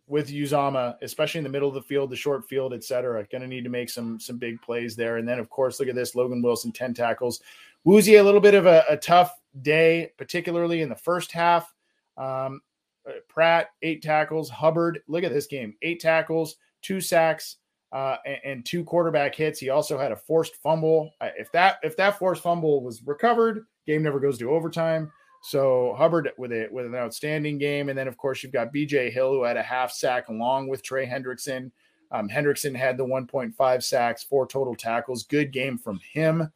with 0.08 0.30
Uzomah, 0.30 0.96
especially 1.02 1.40
in 1.40 1.44
the 1.44 1.50
middle 1.50 1.68
of 1.68 1.74
the 1.74 1.82
field, 1.82 2.10
the 2.10 2.16
short 2.16 2.48
field, 2.48 2.74
et 2.74 2.84
cetera. 2.84 3.26
Going 3.26 3.42
to 3.42 3.48
need 3.48 3.64
to 3.64 3.70
make 3.70 3.90
some 3.90 4.20
some 4.20 4.38
big 4.38 4.62
plays 4.62 4.96
there. 4.96 5.18
And 5.18 5.28
then, 5.28 5.40
of 5.40 5.50
course, 5.50 5.80
look 5.80 5.90
at 5.90 5.96
this: 5.96 6.16
Logan 6.16 6.42
Wilson, 6.42 6.72
ten 6.72 6.94
tackles. 6.94 7.42
Woozy, 7.84 8.16
a 8.16 8.24
little 8.24 8.42
bit 8.42 8.56
of 8.56 8.66
a, 8.66 8.84
a 8.90 8.98
tough 8.98 9.32
day, 9.62 10.12
particularly 10.18 10.82
in 10.82 10.90
the 10.90 10.96
first 10.96 11.32
half. 11.32 11.74
Um, 12.18 12.62
uh, 13.08 13.14
Pratt, 13.28 13.70
eight 13.82 14.02
tackles. 14.02 14.50
Hubbard, 14.50 15.02
look 15.08 15.24
at 15.24 15.34
this 15.34 15.48
game: 15.48 15.76
eight 15.82 16.00
tackles, 16.00 16.58
two 16.82 17.02
sacks, 17.02 17.58
uh, 17.92 18.18
and, 18.26 18.38
and, 18.44 18.66
two 18.66 18.84
quarterback 18.84 19.36
hits. 19.36 19.60
He 19.60 19.70
also 19.70 19.98
had 19.98 20.12
a 20.12 20.16
forced 20.16 20.56
fumble. 20.58 21.12
If 21.22 21.52
that 21.52 21.78
if 21.84 21.98
that 21.98 22.20
forced 22.20 22.44
fumble 22.44 22.84
was 22.84 23.04
recovered, 23.04 23.66
game 23.86 24.04
never 24.04 24.20
goes 24.20 24.38
to 24.40 24.52
overtime. 24.52 25.12
So 25.46 25.94
Hubbard 25.96 26.32
with 26.40 26.52
it 26.52 26.72
with 26.72 26.88
an 26.88 26.96
outstanding 26.96 27.60
game, 27.60 27.90
and 27.90 27.98
then 27.98 28.08
of 28.08 28.18
course 28.18 28.42
you've 28.42 28.52
got 28.52 28.74
B.J. 28.74 29.12
Hill 29.12 29.32
who 29.32 29.44
had 29.44 29.58
a 29.58 29.62
half 29.62 29.92
sack 29.92 30.28
along 30.28 30.70
with 30.70 30.82
Trey 30.82 31.06
Hendrickson. 31.06 31.70
Um, 32.12 32.28
Hendrickson 32.28 32.76
had 32.76 32.98
the 32.98 33.06
1.5 33.06 33.84
sacks, 33.84 34.24
four 34.24 34.48
total 34.48 34.76
tackles. 34.76 35.22
Good 35.22 35.54
game 35.54 35.78
from 35.78 36.00
him. 36.12 36.52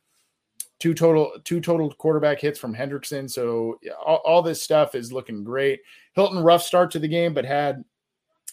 Two 0.80 0.96
total 0.96 1.34
two 1.44 1.62
total 1.62 1.92
quarterback 1.92 2.42
hits 2.42 2.58
from 2.58 2.74
Hendrickson. 2.74 3.30
So 3.30 3.80
all, 4.04 4.22
all 4.26 4.42
this 4.42 4.64
stuff 4.64 4.96
is 4.96 5.14
looking 5.14 5.44
great. 5.44 5.82
Hilton 6.14 6.40
rough 6.40 6.64
start 6.64 6.90
to 6.92 7.00
the 7.00 7.08
game, 7.08 7.36
but 7.36 7.46
had 7.46 7.84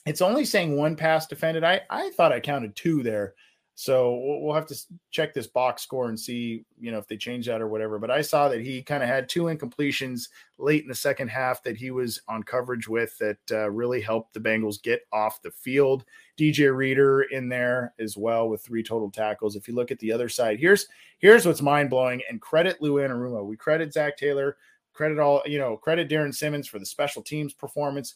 it's 0.04 0.20
only 0.20 0.44
saying 0.44 0.76
one 0.76 0.96
pass 0.96 1.26
defended. 1.26 1.64
I 1.64 1.80
I 1.88 2.10
thought 2.10 2.32
I 2.32 2.40
counted 2.40 2.76
two 2.76 3.02
there. 3.02 3.32
So 3.78 4.38
we'll 4.40 4.54
have 4.54 4.66
to 4.68 4.82
check 5.10 5.34
this 5.34 5.46
box 5.46 5.82
score 5.82 6.08
and 6.08 6.18
see, 6.18 6.64
you 6.80 6.90
know, 6.90 6.96
if 6.96 7.06
they 7.06 7.18
change 7.18 7.46
that 7.46 7.60
or 7.60 7.68
whatever. 7.68 7.98
But 7.98 8.10
I 8.10 8.22
saw 8.22 8.48
that 8.48 8.62
he 8.62 8.82
kind 8.82 9.02
of 9.02 9.08
had 9.10 9.28
two 9.28 9.44
incompletions 9.44 10.30
late 10.56 10.82
in 10.82 10.88
the 10.88 10.94
second 10.94 11.28
half 11.28 11.62
that 11.62 11.76
he 11.76 11.90
was 11.90 12.22
on 12.26 12.42
coverage 12.42 12.88
with 12.88 13.18
that 13.18 13.36
uh, 13.50 13.70
really 13.70 14.00
helped 14.00 14.32
the 14.32 14.40
Bengals 14.40 14.82
get 14.82 15.02
off 15.12 15.42
the 15.42 15.50
field. 15.50 16.06
DJ 16.38 16.74
Reader 16.74 17.24
in 17.24 17.50
there 17.50 17.92
as 17.98 18.16
well 18.16 18.48
with 18.48 18.62
three 18.62 18.82
total 18.82 19.10
tackles. 19.10 19.56
If 19.56 19.68
you 19.68 19.74
look 19.74 19.90
at 19.90 19.98
the 19.98 20.10
other 20.10 20.30
side, 20.30 20.58
here's 20.58 20.88
here's 21.18 21.44
what's 21.44 21.60
mind 21.60 21.90
blowing. 21.90 22.22
And 22.30 22.40
credit 22.40 22.80
Lou 22.80 22.94
Anarumo. 22.94 23.44
We 23.44 23.58
credit 23.58 23.92
Zac 23.92 24.16
Taylor. 24.16 24.56
Credit 24.94 25.18
all 25.18 25.42
you 25.44 25.58
know. 25.58 25.76
Credit 25.76 26.08
Darrin 26.08 26.32
Simmons 26.32 26.66
for 26.66 26.78
the 26.78 26.86
special 26.86 27.20
teams 27.20 27.52
performance. 27.52 28.14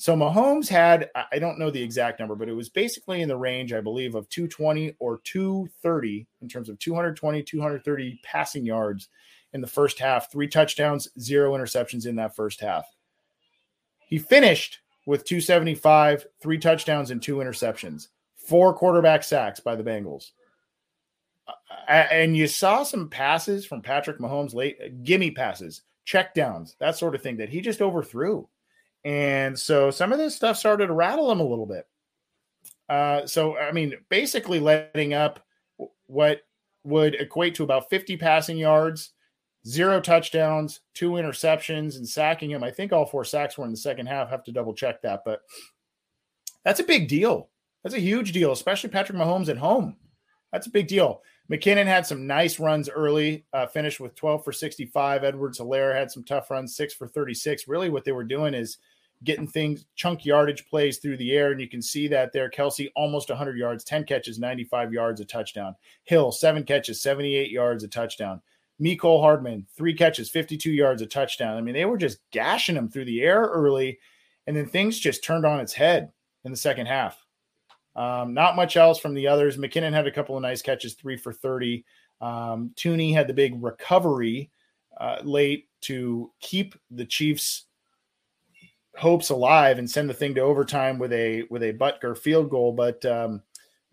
So 0.00 0.16
Mahomes 0.16 0.66
had, 0.66 1.10
I 1.30 1.38
don't 1.38 1.58
know 1.58 1.70
the 1.70 1.82
exact 1.82 2.20
number, 2.20 2.34
but 2.34 2.48
it 2.48 2.54
was 2.54 2.70
basically 2.70 3.20
in 3.20 3.28
the 3.28 3.36
range, 3.36 3.74
I 3.74 3.82
believe, 3.82 4.14
of 4.14 4.30
220 4.30 4.94
or 4.98 5.20
230 5.24 6.26
in 6.40 6.48
terms 6.48 6.70
of 6.70 6.78
220, 6.78 7.42
230 7.42 8.20
passing 8.22 8.64
yards 8.64 9.10
in 9.52 9.60
the 9.60 9.66
first 9.66 9.98
half, 9.98 10.32
three 10.32 10.48
touchdowns, 10.48 11.10
zero 11.20 11.52
interceptions 11.52 12.06
in 12.06 12.16
that 12.16 12.34
first 12.34 12.62
half. 12.62 12.86
He 14.08 14.16
finished 14.16 14.78
with 15.04 15.26
275, 15.26 16.24
three 16.40 16.56
touchdowns, 16.56 17.10
and 17.10 17.20
two 17.20 17.36
interceptions, 17.36 18.08
four 18.36 18.72
quarterback 18.72 19.22
sacks 19.22 19.60
by 19.60 19.76
the 19.76 19.84
Bengals. 19.84 20.30
Uh, 21.46 21.92
and 21.92 22.34
you 22.34 22.46
saw 22.46 22.84
some 22.84 23.10
passes 23.10 23.66
from 23.66 23.82
Patrick 23.82 24.18
Mahomes 24.18 24.54
late, 24.54 24.78
uh, 24.82 24.88
gimme 25.02 25.30
passes, 25.30 25.82
check 26.06 26.32
downs, 26.32 26.74
that 26.80 26.96
sort 26.96 27.14
of 27.14 27.20
thing 27.20 27.36
that 27.36 27.50
he 27.50 27.60
just 27.60 27.82
overthrew. 27.82 28.48
And 29.04 29.58
so 29.58 29.90
some 29.90 30.12
of 30.12 30.18
this 30.18 30.36
stuff 30.36 30.56
started 30.56 30.88
to 30.88 30.92
rattle 30.92 31.30
him 31.30 31.40
a 31.40 31.46
little 31.46 31.66
bit. 31.66 31.86
Uh, 32.88 33.26
so, 33.26 33.56
I 33.56 33.72
mean, 33.72 33.94
basically 34.08 34.60
letting 34.60 35.14
up 35.14 35.44
what 36.06 36.42
would 36.84 37.14
equate 37.14 37.54
to 37.54 37.64
about 37.64 37.88
50 37.88 38.16
passing 38.16 38.58
yards, 38.58 39.12
zero 39.66 40.00
touchdowns, 40.00 40.80
two 40.94 41.12
interceptions, 41.12 41.96
and 41.96 42.08
sacking 42.08 42.50
him. 42.50 42.64
I 42.64 42.70
think 42.70 42.92
all 42.92 43.06
four 43.06 43.24
sacks 43.24 43.56
were 43.56 43.64
in 43.64 43.70
the 43.70 43.76
second 43.76 44.06
half. 44.06 44.30
have 44.30 44.44
to 44.44 44.52
double 44.52 44.74
check 44.74 45.02
that, 45.02 45.22
but 45.24 45.40
that's 46.64 46.80
a 46.80 46.84
big 46.84 47.08
deal. 47.08 47.48
That's 47.82 47.94
a 47.94 48.00
huge 48.00 48.32
deal, 48.32 48.52
especially 48.52 48.90
Patrick 48.90 49.18
Mahomes 49.18 49.48
at 49.48 49.56
home. 49.56 49.96
That's 50.52 50.66
a 50.66 50.70
big 50.70 50.88
deal. 50.88 51.22
McKinnon 51.50 51.86
had 51.86 52.06
some 52.06 52.26
nice 52.26 52.60
runs 52.60 52.88
early, 52.88 53.44
uh, 53.52 53.66
finished 53.66 54.00
with 54.00 54.14
12 54.14 54.44
for 54.44 54.52
65. 54.52 55.24
Edwards 55.24 55.58
Helaire 55.58 55.94
had 55.94 56.10
some 56.10 56.24
tough 56.24 56.50
runs, 56.50 56.76
six 56.76 56.94
for 56.94 57.08
36. 57.08 57.66
Really, 57.66 57.90
what 57.90 58.04
they 58.04 58.12
were 58.12 58.24
doing 58.24 58.54
is 58.54 58.78
getting 59.24 59.46
things, 59.46 59.86
chunk 59.96 60.24
yardage 60.24 60.66
plays 60.68 60.98
through 60.98 61.16
the 61.18 61.32
air. 61.32 61.52
And 61.52 61.60
you 61.60 61.68
can 61.68 61.82
see 61.82 62.08
that 62.08 62.32
there. 62.32 62.50
Kelce 62.50 62.90
almost 62.96 63.28
100 63.28 63.58
yards, 63.58 63.84
10 63.84 64.04
catches, 64.04 64.38
95 64.38 64.92
yards, 64.92 65.20
a 65.20 65.24
touchdown. 65.24 65.74
Hill, 66.04 66.32
seven 66.32 66.64
catches, 66.64 67.02
78 67.02 67.50
yards, 67.50 67.84
a 67.84 67.88
touchdown. 67.88 68.40
Mecole 68.80 69.20
Hardman, 69.20 69.66
three 69.76 69.94
catches, 69.94 70.30
52 70.30 70.70
yards, 70.70 71.02
a 71.02 71.06
touchdown. 71.06 71.56
I 71.56 71.60
mean, 71.60 71.74
they 71.74 71.84
were 71.84 71.98
just 71.98 72.18
gashing 72.30 72.74
them 72.74 72.88
through 72.88 73.04
the 73.04 73.20
air 73.20 73.42
early. 73.42 73.98
And 74.46 74.56
then 74.56 74.66
things 74.66 74.98
just 74.98 75.22
turned 75.22 75.44
on 75.44 75.60
its 75.60 75.74
head 75.74 76.10
in 76.44 76.50
the 76.50 76.56
second 76.56 76.86
half. 76.86 77.22
Um, 77.94 78.32
not 78.32 78.56
much 78.56 78.76
else 78.76 78.98
from 78.98 79.14
the 79.14 79.28
others. 79.28 79.58
McKinnon 79.58 79.92
had 79.92 80.06
a 80.06 80.12
couple 80.12 80.36
of 80.36 80.42
nice 80.42 80.62
catches, 80.62 80.94
three 80.94 81.16
for 81.16 81.32
30. 81.32 81.84
Um, 82.22 82.72
Thuney 82.76 83.12
had 83.12 83.26
the 83.26 83.34
big 83.34 83.62
recovery 83.62 84.50
uh, 84.98 85.18
late 85.22 85.68
to 85.82 86.30
keep 86.40 86.74
the 86.90 87.04
Chiefs' 87.04 87.66
hopes 88.96 89.30
alive 89.30 89.78
and 89.78 89.90
send 89.90 90.08
the 90.08 90.14
thing 90.14 90.34
to 90.34 90.40
overtime 90.40 90.98
with 90.98 91.12
a 91.12 91.44
with 91.50 91.62
a 91.62 91.72
Butker 91.72 92.16
field 92.16 92.50
goal. 92.50 92.72
But 92.72 93.04
um, 93.04 93.42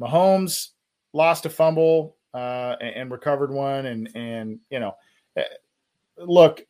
Mahomes 0.02 0.70
lost 1.14 1.46
a 1.46 1.50
fumble 1.50 2.18
uh, 2.34 2.76
and, 2.82 2.96
and, 2.96 3.12
recovered 3.12 3.52
one, 3.52 3.86
and 3.86 4.10
and 4.16 4.60
you 4.70 4.80
know, 4.80 4.96
eh, 5.36 5.44
look, 6.18 6.62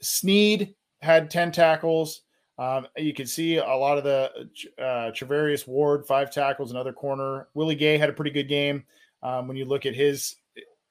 Sneed 0.00 0.74
had 1.00 1.30
ten 1.30 1.52
tackles. 1.52 2.22
Um, 2.58 2.86
you 2.96 3.12
can 3.12 3.26
see 3.26 3.58
a 3.58 3.64
lot 3.66 3.98
of 3.98 4.04
the 4.04 4.30
uh, 4.78 5.10
Charvarius 5.12 5.68
Ward, 5.68 6.06
five 6.06 6.30
tackles, 6.30 6.70
another 6.70 6.92
corner. 6.92 7.48
Willie 7.54 7.74
Gay 7.74 7.98
had 7.98 8.08
a 8.08 8.14
pretty 8.14 8.30
good 8.30 8.48
game. 8.48 8.84
Um, 9.22 9.46
when 9.46 9.56
you 9.56 9.66
look 9.66 9.84
at 9.84 9.94
his, 9.94 10.36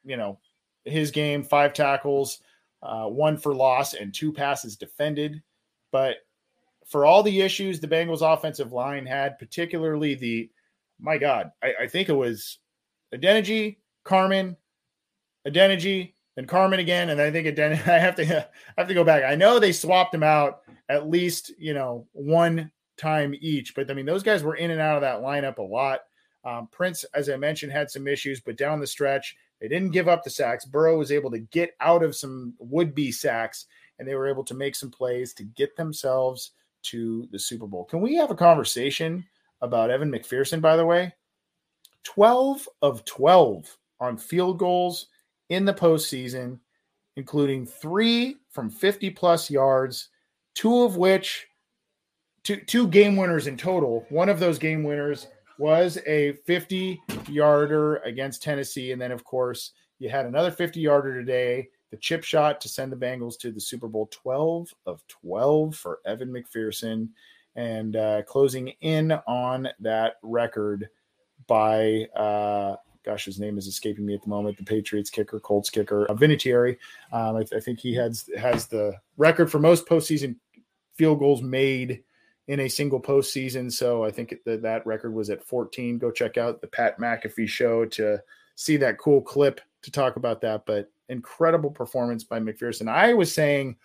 you 0.04 0.18
know, 0.18 0.40
his 0.84 1.10
game, 1.10 1.44
five 1.44 1.74
tackles, 1.74 2.40
uh, 2.84 3.06
one 3.06 3.38
for 3.38 3.56
loss, 3.56 3.96
and 3.96 4.14
two 4.14 4.32
passes 4.32 4.76
defended. 4.76 5.42
But 5.92 6.18
for 6.86 7.06
all 7.06 7.24
the 7.24 7.42
issues 7.42 7.80
the 7.80 7.88
Bengals 7.88 8.22
offensive 8.22 8.72
line 8.72 9.06
had, 9.06 9.40
particularly 9.40 10.16
the, 10.16 10.50
my 11.00 11.18
God, 11.18 11.52
I, 11.62 11.74
I 11.82 11.88
think 11.88 12.10
it 12.10 12.14
was 12.14 12.60
Adeniji, 13.14 13.78
Carman, 14.04 14.56
Adeniji, 15.48 16.14
then 16.36 16.48
Carman 16.48 16.80
again, 16.80 17.10
and 17.10 17.22
I 17.22 17.32
think 17.32 17.48
Adeniji. 17.48 17.88
I 17.88 18.00
have 18.00 18.16
to, 18.16 18.40
I 18.42 18.46
have 18.78 18.88
to 18.88 18.94
go 18.94 19.04
back. 19.04 19.24
I 19.24 19.36
know 19.36 19.60
they 19.60 19.72
swapped 19.72 20.14
him 20.14 20.24
out 20.24 20.62
at 20.90 21.10
least 21.10 21.52
you 21.58 21.74
know 21.74 22.08
one 22.12 22.72
time 22.98 23.36
each. 23.40 23.76
But 23.76 23.90
I 23.90 23.94
mean, 23.94 24.06
those 24.06 24.24
guys 24.24 24.44
were 24.44 24.56
in 24.56 24.72
and 24.72 24.82
out 24.82 24.96
of 24.96 25.02
that 25.02 25.22
lineup 25.22 25.58
a 25.58 25.64
lot. 25.64 26.02
Um, 26.44 26.68
Prince, 26.72 27.04
as 27.14 27.30
I 27.30 27.38
mentioned, 27.38 27.72
had 27.72 27.90
some 27.90 28.08
issues, 28.08 28.40
but 28.40 28.58
down 28.58 28.80
the 28.80 28.88
stretch, 28.88 29.36
they 29.60 29.68
didn't 29.68 29.92
give 29.92 30.08
up 30.08 30.24
the 30.24 30.30
sacks. 30.30 30.66
Burrow 30.66 30.98
was 30.98 31.12
able 31.12 31.32
to 31.32 31.40
get 31.40 31.72
out 31.82 32.04
of 32.04 32.16
some 32.16 32.54
would 32.60 32.94
be 32.94 33.12
sacks, 33.12 33.66
and 33.98 34.08
they 34.08 34.16
were 34.16 34.28
able 34.28 34.44
to 34.44 34.54
make 34.54 34.76
some 34.76 34.92
plays 34.92 35.34
to 35.34 35.44
get 35.44 35.76
themselves 35.76 36.52
to 36.86 37.28
the 37.32 37.40
Super 37.40 37.68
Bowl. 37.68 37.86
Can 37.86 38.02
we 38.02 38.16
have 38.16 38.32
a 38.32 38.36
conversation 38.36 39.26
about 39.62 39.90
Evan 39.90 40.12
McPherson, 40.12 40.62
by 40.62 40.76
the 40.76 40.86
way? 40.86 41.14
12 42.04 42.68
of 42.82 43.04
12 43.06 43.78
on 44.00 44.18
field 44.18 44.60
goals 44.60 45.08
in 45.50 45.66
the 45.66 45.74
postseason, 45.74 46.60
including 47.16 47.66
three 47.66 48.38
from 48.50 48.70
50 48.70 49.10
plus 49.12 49.50
yards 49.50 50.10
two 50.56 50.84
of 50.84 50.98
which 50.98 51.48
two 52.44 52.58
two 52.58 52.88
game 52.88 53.16
winners 53.16 53.46
in 53.46 53.58
total. 53.58 54.06
One 54.10 54.30
of 54.30 54.40
those 54.40 54.58
game 54.58 54.84
winners 54.84 55.28
was 55.60 56.00
a 56.08 56.34
50 56.46 57.00
yarder 57.30 57.98
against 57.98 58.42
Tennessee, 58.42 58.92
and 58.92 59.02
then 59.02 59.12
of 59.12 59.24
course 59.24 59.74
you 60.00 60.10
had 60.10 60.26
another 60.26 60.52
50 60.52 60.80
yarder 60.80 61.20
today. 61.20 61.70
The 61.96 62.02
chip 62.02 62.26
shot 62.26 62.60
to 62.60 62.68
send 62.68 62.92
the 62.92 62.98
Bengals 62.98 63.40
to 63.40 63.54
the 63.54 63.62
Super 63.62 63.88
Bowl 63.88 64.10
12 64.12 64.68
of 64.86 65.02
12 65.08 65.78
for 65.78 66.00
Evan 66.06 66.28
McPherson, 66.28 67.08
and 67.56 67.96
uh, 67.96 68.24
closing 68.24 68.74
in 68.82 69.14
on 69.26 69.70
that 69.80 70.16
record 70.22 70.90
by 71.48 72.06
uh, 72.14 72.76
gosh, 73.06 73.24
his 73.24 73.40
name 73.40 73.58
is 73.58 73.68
escaping 73.68 74.06
me 74.06 74.14
at 74.14 74.22
the 74.22 74.28
moment. 74.28 74.58
The 74.58 74.66
Patriots 74.66 75.10
kicker, 75.10 75.40
Colts 75.40 75.70
kicker, 75.70 76.06
uh, 76.12 76.16
Vinatieri. 76.16 76.76
Um, 77.14 77.38
I, 77.38 77.44
th- 77.44 77.54
I 77.54 77.62
think 77.62 77.80
he 77.80 77.96
has 77.96 78.30
has 78.38 78.68
the 78.68 78.96
record 79.16 79.50
for 79.50 79.60
most 79.60 79.88
postseason 79.88 80.36
field 80.96 81.20
goals 81.20 81.42
made 81.42 82.04
in 82.50 82.60
a 82.60 82.68
single 82.68 83.02
postseason. 83.02 83.72
So 83.72 84.04
I 84.04 84.12
think 84.12 84.36
that 84.44 84.64
that 84.64 84.86
record 84.86 85.14
was 85.14 85.30
at 85.30 85.46
14. 85.46 85.98
Go 85.98 86.12
check 86.12 86.38
out 86.38 86.60
the 86.60 86.68
Pat 86.68 87.00
McAfee 87.00 87.48
show 87.48 87.86
to 87.86 88.22
see 88.56 88.78
that 88.78 88.98
cool 88.98 89.22
clip 89.22 89.62
to 89.84 89.92
talk 89.92 90.16
about 90.16 90.42
that. 90.42 90.66
But 90.66 90.92
incredible 91.10 91.70
performance 91.70 92.24
by 92.24 92.40
McPherson. 92.40 92.90
I 92.90 93.14
was 93.14 93.34
saying 93.34 93.76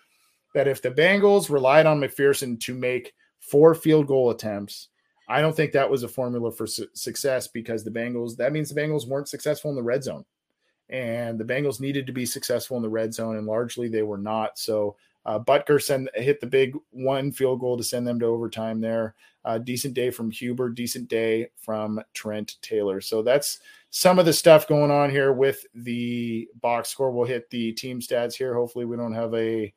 that 0.55 0.69
if 0.69 0.83
the 0.83 0.91
Bengals 0.91 1.51
relied 1.51 1.87
on 1.87 2.01
McPherson 2.01 2.59
to 2.61 2.75
make 2.75 3.13
four 3.41 3.75
field 3.75 4.07
goal 4.07 4.31
attempts, 4.31 4.89
I 5.29 5.41
don't 5.41 5.55
think 5.55 5.73
that 5.73 5.89
was 5.89 6.03
a 6.03 6.09
formula 6.09 6.51
for 6.51 6.67
su- 6.67 6.89
success 6.95 7.47
because 7.47 7.85
the 7.85 7.91
Bengals, 7.91 8.37
that 8.37 8.53
means 8.53 8.69
the 8.69 8.81
Bengals 8.81 9.07
weren't 9.07 9.29
successful 9.29 9.71
in 9.71 9.77
the 9.77 9.83
red 9.83 10.03
zone. 10.03 10.25
And 10.89 11.39
the 11.39 11.45
Bengals 11.45 11.81
needed 11.81 12.07
to 12.09 12.13
be 12.13 12.27
successful 12.27 12.77
in 12.77 12.83
the 12.83 12.89
red 12.89 13.15
zone, 13.15 13.37
and 13.37 13.47
largely 13.47 13.89
they 13.89 14.03
were 14.03 14.19
not. 14.19 14.59
So 14.59 14.97
uh, 15.27 15.39
Butker 15.39 15.83
send, 15.83 16.11
hit 16.15 16.41
the 16.41 16.47
big 16.47 16.75
one 16.91 17.33
field 17.33 17.61
goal 17.61 17.77
to 17.77 17.85
send 17.85 18.07
them 18.07 18.19
to 18.21 18.27
overtime 18.27 18.81
there. 18.81 19.15
Uh, 19.45 19.59
decent 19.59 19.95
day 19.95 20.11
from 20.11 20.31
Huber, 20.31 20.69
decent 20.69 21.09
day 21.09 21.49
from 21.57 22.01
Trent 22.15 22.57
Taylor. 22.63 23.01
So 23.01 23.23
that's 23.23 23.61
some 23.91 24.19
of 24.19 24.27
the 24.27 24.33
stuff 24.33 24.69
going 24.69 24.91
on 24.91 25.11
here 25.11 25.33
with 25.33 25.65
the 25.75 26.49
box 26.61 26.91
score. 26.91 27.11
We'll 27.11 27.27
hit 27.27 27.49
the 27.51 27.73
team 27.73 28.01
stats 28.01 28.35
here. 28.35 28.55
Hopefully, 28.55 28.85
we 28.85 28.97
don't 28.97 29.15
have 29.15 29.35
a 29.35 29.73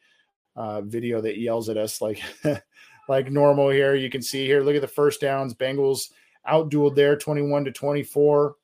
uh, 0.56 0.82
video 0.82 1.22
that 1.22 1.40
yells 1.40 1.70
at 1.70 1.78
us 1.78 2.02
like 2.02 2.22
like 3.10 3.32
normal 3.32 3.70
here. 3.70 3.96
You 3.96 4.10
can 4.10 4.22
see 4.22 4.46
here. 4.46 4.62
Look 4.62 4.76
at 4.76 4.82
the 4.82 4.88
first 4.88 5.22
downs. 5.22 5.54
Bengals 5.54 6.10
outdueled 6.50 6.96
there, 6.96 7.18
twenty-one 7.18 7.66
to 7.66 7.72
twenty-four. 7.72 8.56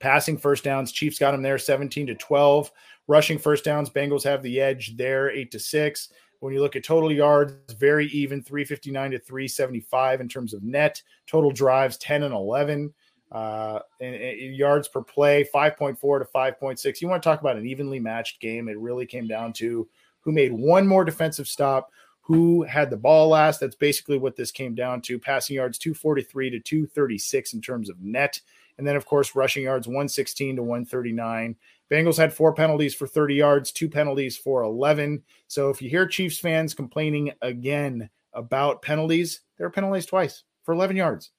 Passing 0.00 0.38
first 0.38 0.64
downs, 0.64 0.92
Chiefs 0.92 1.18
got 1.18 1.32
them 1.32 1.42
there, 1.42 1.58
seventeen 1.58 2.06
to 2.06 2.14
twelve. 2.14 2.70
Rushing 3.08 3.38
first 3.38 3.64
downs, 3.64 3.90
Bengals 3.90 4.22
have 4.24 4.42
the 4.42 4.60
edge 4.60 4.96
there, 4.96 5.30
eight 5.30 5.50
to 5.52 5.58
six. 5.58 6.10
When 6.40 6.52
you 6.54 6.60
look 6.60 6.76
at 6.76 6.84
total 6.84 7.10
yards, 7.10 7.54
very 7.74 8.06
even, 8.08 8.42
359 8.42 9.10
to 9.12 9.18
375 9.18 10.20
in 10.20 10.28
terms 10.28 10.54
of 10.54 10.62
net. 10.62 11.02
Total 11.26 11.50
drives, 11.50 11.96
10 11.96 12.22
and 12.22 12.34
11. 12.34 12.92
Uh, 13.32 13.80
and, 14.00 14.14
and 14.14 14.56
yards 14.56 14.88
per 14.88 15.02
play, 15.02 15.44
5.4 15.52 15.98
to 15.98 16.24
5.6. 16.32 17.00
You 17.00 17.08
want 17.08 17.22
to 17.22 17.28
talk 17.28 17.40
about 17.40 17.56
an 17.56 17.66
evenly 17.66 17.98
matched 17.98 18.40
game? 18.40 18.68
It 18.68 18.78
really 18.78 19.04
came 19.04 19.26
down 19.26 19.52
to 19.54 19.88
who 20.20 20.32
made 20.32 20.52
one 20.52 20.86
more 20.86 21.04
defensive 21.04 21.48
stop, 21.48 21.90
who 22.20 22.62
had 22.62 22.90
the 22.90 22.96
ball 22.96 23.28
last. 23.28 23.58
That's 23.58 23.74
basically 23.74 24.18
what 24.18 24.36
this 24.36 24.50
came 24.50 24.74
down 24.74 25.00
to. 25.02 25.18
Passing 25.18 25.56
yards, 25.56 25.78
243 25.78 26.50
to 26.50 26.60
236 26.60 27.54
in 27.54 27.60
terms 27.60 27.90
of 27.90 28.00
net. 28.00 28.40
And 28.78 28.86
then, 28.86 28.96
of 28.96 29.06
course, 29.06 29.34
rushing 29.34 29.64
yards, 29.64 29.88
116 29.88 30.56
to 30.56 30.62
139. 30.62 31.56
Bengals 31.90 32.18
had 32.18 32.32
four 32.32 32.52
penalties 32.52 32.94
for 32.94 33.06
30 33.06 33.34
yards, 33.34 33.72
two 33.72 33.88
penalties 33.88 34.36
for 34.36 34.62
11. 34.62 35.22
So 35.46 35.70
if 35.70 35.80
you 35.80 35.88
hear 35.88 36.06
Chiefs 36.06 36.38
fans 36.38 36.74
complaining 36.74 37.32
again 37.40 38.10
about 38.34 38.82
penalties, 38.82 39.40
they 39.56 39.64
are 39.64 39.70
penalized 39.70 40.10
twice 40.10 40.44
for 40.64 40.74
11 40.74 40.96
yards. 40.96 41.30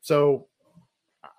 So 0.00 0.48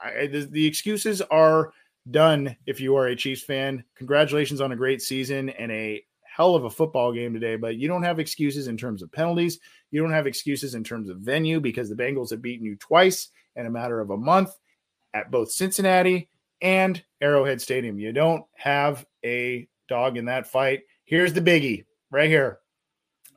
I, 0.02 0.28
the, 0.28 0.48
the 0.50 0.66
excuses 0.66 1.22
are 1.22 1.74
done 2.12 2.56
if 2.66 2.80
you 2.80 2.96
are 2.96 3.08
a 3.08 3.16
Chiefs 3.16 3.44
fan. 3.44 3.84
Congratulations 3.96 4.62
on 4.62 4.72
a 4.72 4.76
great 4.76 5.02
season 5.02 5.50
and 5.50 5.72
a 5.72 6.04
hell 6.24 6.56
of 6.56 6.66
a 6.66 6.70
football 6.70 7.14
game 7.14 7.34
today, 7.34 7.56
but 7.56 7.78
you 7.78 7.88
don't 7.88 8.04
have 8.04 8.20
excuses 8.20 8.68
in 8.68 8.78
terms 8.78 9.02
of 9.02 9.12
penalties. 9.12 9.60
You 9.92 10.02
don't 10.02 10.12
have 10.12 10.28
excuses 10.28 10.76
in 10.76 10.84
terms 10.84 11.10
of 11.10 11.18
venue 11.18 11.60
because 11.60 11.90
the 11.90 11.96
Bengals 11.96 12.32
have 12.32 12.42
beaten 12.42 12.66
you 12.66 12.76
twice 12.76 13.30
in 13.56 13.66
a 13.66 13.72
matter 13.72 14.02
of 14.02 14.10
a 14.10 14.18
month 14.18 14.52
at 15.14 15.32
both 15.32 15.52
Cincinnati 15.52 16.28
and 16.66 17.04
Arrowhead 17.22 17.62
Stadium. 17.62 18.00
You 18.00 18.12
don't 18.12 18.44
have 18.56 19.06
a 19.24 19.68
dog 19.88 20.18
in 20.18 20.26
that 20.26 20.48
fight. 20.48 20.82
Here's 21.04 21.32
the 21.32 21.40
biggie 21.40 21.86
right 22.10 22.28
here. 22.28 22.58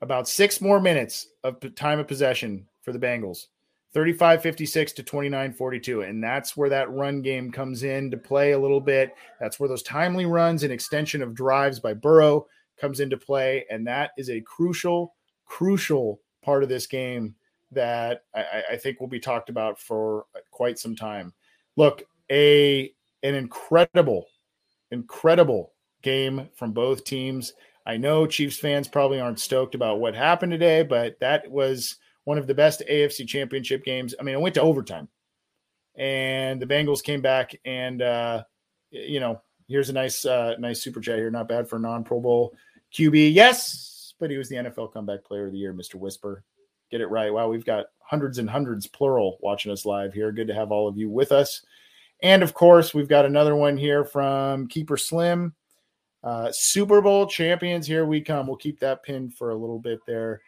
About 0.00 0.26
six 0.26 0.62
more 0.62 0.80
minutes 0.80 1.28
of 1.44 1.58
time 1.74 1.98
of 1.98 2.08
possession 2.08 2.66
for 2.80 2.90
the 2.92 2.98
Bengals. 2.98 3.48
35 3.92 4.40
56 4.40 4.92
to 4.92 5.02
29 5.02 5.52
42. 5.52 6.02
And 6.02 6.24
that's 6.24 6.56
where 6.56 6.70
that 6.70 6.90
run 6.90 7.20
game 7.20 7.52
comes 7.52 7.82
in 7.82 8.10
to 8.10 8.16
play 8.16 8.52
a 8.52 8.58
little 8.58 8.80
bit. 8.80 9.14
That's 9.40 9.60
where 9.60 9.68
those 9.68 9.82
timely 9.82 10.24
runs 10.24 10.62
and 10.62 10.72
extension 10.72 11.20
of 11.20 11.34
drives 11.34 11.80
by 11.80 11.92
Burrow 11.92 12.46
comes 12.80 13.00
into 13.00 13.18
play. 13.18 13.66
And 13.70 13.86
that 13.86 14.12
is 14.16 14.30
a 14.30 14.40
crucial, 14.40 15.14
crucial 15.44 16.20
part 16.42 16.62
of 16.62 16.70
this 16.70 16.86
game 16.86 17.34
that 17.72 18.22
I, 18.34 18.62
I 18.72 18.76
think 18.76 19.00
will 19.00 19.06
be 19.06 19.20
talked 19.20 19.50
about 19.50 19.78
for 19.78 20.24
uh, 20.34 20.40
quite 20.50 20.78
some 20.78 20.96
time. 20.96 21.34
Look, 21.76 22.04
a 22.30 22.92
an 23.22 23.34
incredible, 23.34 24.26
incredible 24.90 25.72
game 26.02 26.48
from 26.54 26.72
both 26.72 27.04
teams. 27.04 27.52
I 27.86 27.96
know 27.96 28.26
Chiefs 28.26 28.58
fans 28.58 28.88
probably 28.88 29.20
aren't 29.20 29.40
stoked 29.40 29.74
about 29.74 30.00
what 30.00 30.14
happened 30.14 30.52
today, 30.52 30.82
but 30.82 31.18
that 31.20 31.50
was 31.50 31.96
one 32.24 32.38
of 32.38 32.46
the 32.46 32.54
best 32.54 32.82
AFC 32.90 33.26
championship 33.26 33.84
games. 33.84 34.14
I 34.20 34.22
mean, 34.22 34.34
it 34.34 34.40
went 34.40 34.54
to 34.56 34.62
overtime 34.62 35.08
and 35.96 36.60
the 36.60 36.66
Bengals 36.66 37.02
came 37.02 37.22
back 37.22 37.58
and, 37.64 38.02
uh, 38.02 38.44
you 38.90 39.20
know, 39.20 39.40
here's 39.66 39.88
a 39.88 39.94
nice, 39.94 40.24
uh, 40.24 40.54
nice 40.58 40.82
super 40.82 41.00
chat 41.00 41.18
here. 41.18 41.30
Not 41.30 41.48
bad 41.48 41.68
for 41.68 41.78
non 41.78 42.04
Pro 42.04 42.20
Bowl 42.20 42.54
QB. 42.92 43.34
Yes, 43.34 44.14
but 44.20 44.30
he 44.30 44.36
was 44.36 44.48
the 44.48 44.56
NFL 44.56 44.92
comeback 44.92 45.24
player 45.24 45.46
of 45.46 45.52
the 45.52 45.58
year, 45.58 45.74
Mr. 45.74 45.96
Whisper. 45.96 46.44
Get 46.90 47.00
it 47.00 47.08
right. 47.08 47.32
Wow, 47.32 47.48
we've 47.48 47.66
got 47.66 47.86
hundreds 48.00 48.38
and 48.38 48.48
hundreds, 48.48 48.86
plural, 48.86 49.38
watching 49.40 49.72
us 49.72 49.84
live 49.84 50.14
here. 50.14 50.32
Good 50.32 50.48
to 50.48 50.54
have 50.54 50.72
all 50.72 50.88
of 50.88 50.96
you 50.96 51.10
with 51.10 51.32
us. 51.32 51.62
And 52.22 52.42
of 52.42 52.54
course, 52.54 52.92
we've 52.92 53.08
got 53.08 53.26
another 53.26 53.54
one 53.54 53.76
here 53.76 54.04
from 54.04 54.66
Keeper 54.66 54.96
Slim. 54.96 55.54
Uh, 56.22 56.50
Super 56.52 57.00
Bowl 57.00 57.26
champions, 57.26 57.86
here 57.86 58.04
we 58.04 58.20
come. 58.20 58.46
We'll 58.46 58.56
keep 58.56 58.80
that 58.80 59.04
pinned 59.04 59.34
for 59.34 59.50
a 59.50 59.56
little 59.56 59.78
bit 59.78 60.00
there. 60.06 60.40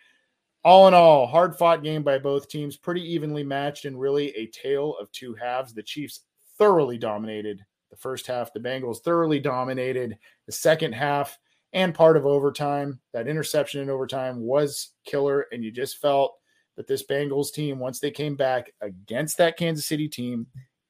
All 0.65 0.89
in 0.89 0.95
all, 0.95 1.27
hard 1.27 1.57
fought 1.57 1.83
game 1.83 2.03
by 2.03 2.19
both 2.19 2.49
teams, 2.49 2.77
pretty 2.77 3.03
evenly 3.03 3.45
matched, 3.45 3.85
and 3.87 3.99
really 3.99 4.37
a 4.37 4.47
tale 4.49 4.97
of 5.01 5.11
two 5.13 5.35
halves. 5.35 5.73
The 5.73 5.83
Chiefs 5.83 6.21
thoroughly 6.59 6.99
dominated 6.99 7.65
the 7.91 7.97
first 7.97 8.27
half, 8.27 8.53
the 8.53 8.61
Bengals 8.61 9.03
thoroughly 9.03 9.41
dominated 9.41 10.19
the 10.47 10.53
second 10.53 10.93
half 10.93 11.39
and 11.73 11.95
part 11.95 12.17
of 12.17 12.27
overtime. 12.27 13.01
That 13.13 13.29
interception 13.29 13.81
in 13.81 13.91
overtime 13.91 14.41
was 14.41 14.91
killer, 15.05 15.47
and 15.53 15.65
you 15.65 15.71
just 15.71 15.99
felt 15.99 16.37
that 16.77 16.87
this 16.87 17.07
Bengals 17.07 17.53
team, 17.53 17.79
once 17.79 18.01
they 18.01 18.11
came 18.11 18.37
back 18.37 18.73
against 18.81 19.39
that 19.39 19.57
Kansas 19.57 19.87
City 19.87 20.09
team, 20.09 20.47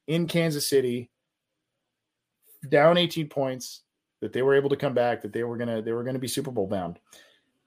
in 0.07 0.27
Kansas 0.27 0.67
City, 0.67 1.09
down 2.69 2.97
18 2.97 3.27
points, 3.29 3.81
that 4.21 4.33
they 4.33 4.41
were 4.41 4.55
able 4.55 4.69
to 4.69 4.75
come 4.75 4.93
back, 4.93 5.21
that 5.21 5.33
they 5.33 5.43
were 5.43 5.57
gonna 5.57 5.81
they 5.81 5.93
were 5.93 6.03
gonna 6.03 6.19
be 6.19 6.27
Super 6.27 6.51
Bowl 6.51 6.67
bound. 6.67 6.99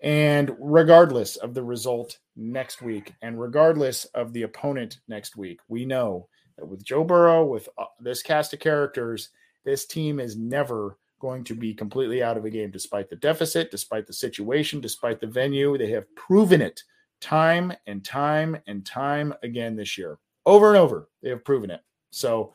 And 0.03 0.55
regardless 0.59 1.37
of 1.37 1.55
the 1.55 1.63
result 1.63 2.19
next 2.37 2.83
week, 2.83 3.15
and 3.23 3.41
regardless 3.41 4.05
of 4.07 4.33
the 4.33 4.43
opponent 4.43 4.99
next 5.09 5.37
week, 5.37 5.61
we 5.69 5.85
know 5.85 6.29
that 6.59 6.67
with 6.67 6.85
Joe 6.85 7.05
Burrow, 7.05 7.45
with 7.45 7.69
uh, 7.79 7.87
this 8.01 8.23
cast 8.23 8.53
of 8.53 8.61
characters, 8.61 9.31
this 9.65 9.87
team 9.87 10.21
is 10.21 10.37
never 10.37 10.99
going 11.21 11.43
to 11.45 11.55
be 11.55 11.73
completely 11.73 12.23
out 12.23 12.37
of 12.37 12.45
a 12.45 12.51
game, 12.51 12.71
despite 12.71 13.09
the 13.09 13.17
deficit, 13.17 13.71
despite 13.71 14.07
the 14.07 14.13
situation, 14.13 14.81
despite 14.81 15.21
the 15.21 15.27
venue. 15.27 15.79
They 15.79 15.91
have 15.91 16.15
proven 16.15 16.61
it 16.61 16.83
time 17.21 17.73
and 17.87 18.05
time 18.05 18.59
and 18.67 18.85
time 18.85 19.33
again 19.43 19.75
this 19.75 19.97
year. 19.97 20.19
Over 20.45 20.69
and 20.69 20.77
over, 20.77 21.09
they 21.23 21.31
have 21.31 21.45
proven 21.45 21.71
it. 21.71 21.81
So 22.15 22.53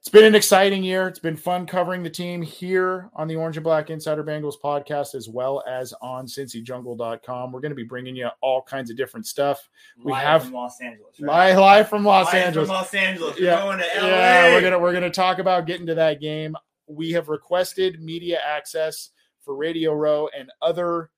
it's 0.00 0.08
been 0.08 0.24
an 0.24 0.34
exciting 0.34 0.82
year. 0.82 1.06
It's 1.08 1.18
been 1.18 1.36
fun 1.36 1.66
covering 1.66 2.02
the 2.02 2.08
team 2.08 2.40
here 2.40 3.10
on 3.14 3.28
the 3.28 3.36
Orange 3.36 3.58
and 3.58 3.64
Black 3.64 3.90
Insider 3.90 4.24
Bengals 4.24 4.54
podcast, 4.62 5.14
as 5.14 5.28
well 5.28 5.62
as 5.68 5.92
on 6.00 6.24
CincyJungle.com. 6.26 7.52
We're 7.52 7.60
going 7.60 7.70
to 7.70 7.76
be 7.76 7.84
bringing 7.84 8.16
you 8.16 8.28
all 8.40 8.62
kinds 8.62 8.90
of 8.90 8.96
different 8.96 9.26
stuff. 9.26 9.68
We 10.02 10.12
live 10.12 10.22
have 10.22 10.44
from 10.44 10.52
Los 10.54 10.80
Angeles. 10.80 11.20
live, 11.20 11.58
live 11.58 11.88
from 11.90 12.04
Los 12.04 12.32
Live 12.32 12.46
Angeles. 12.46 12.68
From 12.68 12.76
Los 12.76 12.94
Angeles. 12.94 13.38
We're 13.38 13.44
Yeah, 13.44 13.60
going 13.60 13.78
to 13.78 13.84
LA. 14.00 14.06
Yeah, 14.08 14.54
we're 14.54 14.62
gonna 14.62 14.78
we're 14.78 14.94
gonna 14.94 15.10
talk 15.10 15.38
about 15.38 15.66
getting 15.66 15.86
to 15.86 15.94
that 15.96 16.18
game. 16.20 16.56
We 16.86 17.10
have 17.12 17.28
requested 17.28 18.02
media 18.02 18.40
access 18.42 19.10
for 19.42 19.54
Radio 19.54 19.92
Row 19.92 20.28
and 20.36 20.50
other, 20.62 21.10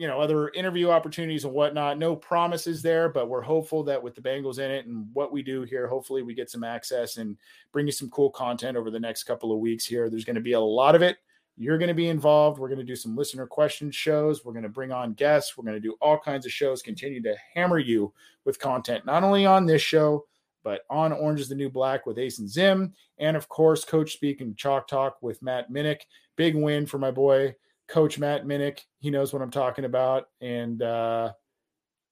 you 0.00 0.06
know, 0.06 0.18
other 0.18 0.48
interview 0.54 0.88
opportunities 0.88 1.44
and 1.44 1.52
whatnot. 1.52 1.98
No 1.98 2.16
promises 2.16 2.80
there, 2.80 3.10
but 3.10 3.28
we're 3.28 3.42
hopeful 3.42 3.84
that 3.84 4.02
with 4.02 4.14
the 4.14 4.22
Bengals 4.22 4.58
in 4.58 4.70
it 4.70 4.86
and 4.86 5.06
what 5.12 5.30
we 5.30 5.42
do 5.42 5.60
here, 5.60 5.86
hopefully 5.86 6.22
we 6.22 6.32
get 6.32 6.48
some 6.48 6.64
access 6.64 7.18
and 7.18 7.36
bring 7.70 7.84
you 7.84 7.92
some 7.92 8.08
cool 8.08 8.30
content 8.30 8.78
over 8.78 8.90
the 8.90 8.98
next 8.98 9.24
couple 9.24 9.52
of 9.52 9.58
weeks. 9.58 9.84
Here, 9.84 10.08
there's 10.08 10.24
going 10.24 10.36
to 10.36 10.40
be 10.40 10.54
a 10.54 10.60
lot 10.60 10.94
of 10.94 11.02
it. 11.02 11.18
You're 11.58 11.76
going 11.76 11.88
to 11.88 11.94
be 11.94 12.08
involved. 12.08 12.58
We're 12.58 12.70
going 12.70 12.78
to 12.78 12.84
do 12.84 12.96
some 12.96 13.14
listener 13.14 13.46
question 13.46 13.90
shows. 13.90 14.42
We're 14.42 14.54
going 14.54 14.62
to 14.62 14.70
bring 14.70 14.90
on 14.90 15.12
guests. 15.12 15.58
We're 15.58 15.64
going 15.64 15.76
to 15.76 15.86
do 15.86 15.98
all 16.00 16.18
kinds 16.18 16.46
of 16.46 16.52
shows. 16.52 16.80
Continue 16.80 17.20
to 17.20 17.36
hammer 17.54 17.78
you 17.78 18.10
with 18.46 18.58
content, 18.58 19.04
not 19.04 19.22
only 19.22 19.44
on 19.44 19.66
this 19.66 19.82
show 19.82 20.24
but 20.62 20.82
on 20.90 21.10
Orange 21.12 21.40
is 21.40 21.48
the 21.48 21.54
New 21.54 21.70
Black 21.70 22.04
with 22.04 22.18
Ace 22.18 22.38
and 22.38 22.48
Zim, 22.48 22.92
and 23.16 23.34
of 23.34 23.48
course, 23.48 23.82
Coach 23.82 24.12
Speak 24.12 24.42
and 24.42 24.54
Chalk 24.58 24.86
Talk 24.86 25.16
with 25.22 25.40
Matt 25.42 25.70
Minnick. 25.72 26.02
Big 26.36 26.54
win 26.54 26.84
for 26.84 26.98
my 26.98 27.10
boy, 27.10 27.54
Coach 27.90 28.18
Matt 28.18 28.46
Minnick. 28.46 28.80
He 29.00 29.10
knows 29.10 29.32
what 29.32 29.42
I'm 29.42 29.50
talking 29.50 29.84
about, 29.84 30.28
and 30.40 30.80
uh, 30.80 31.32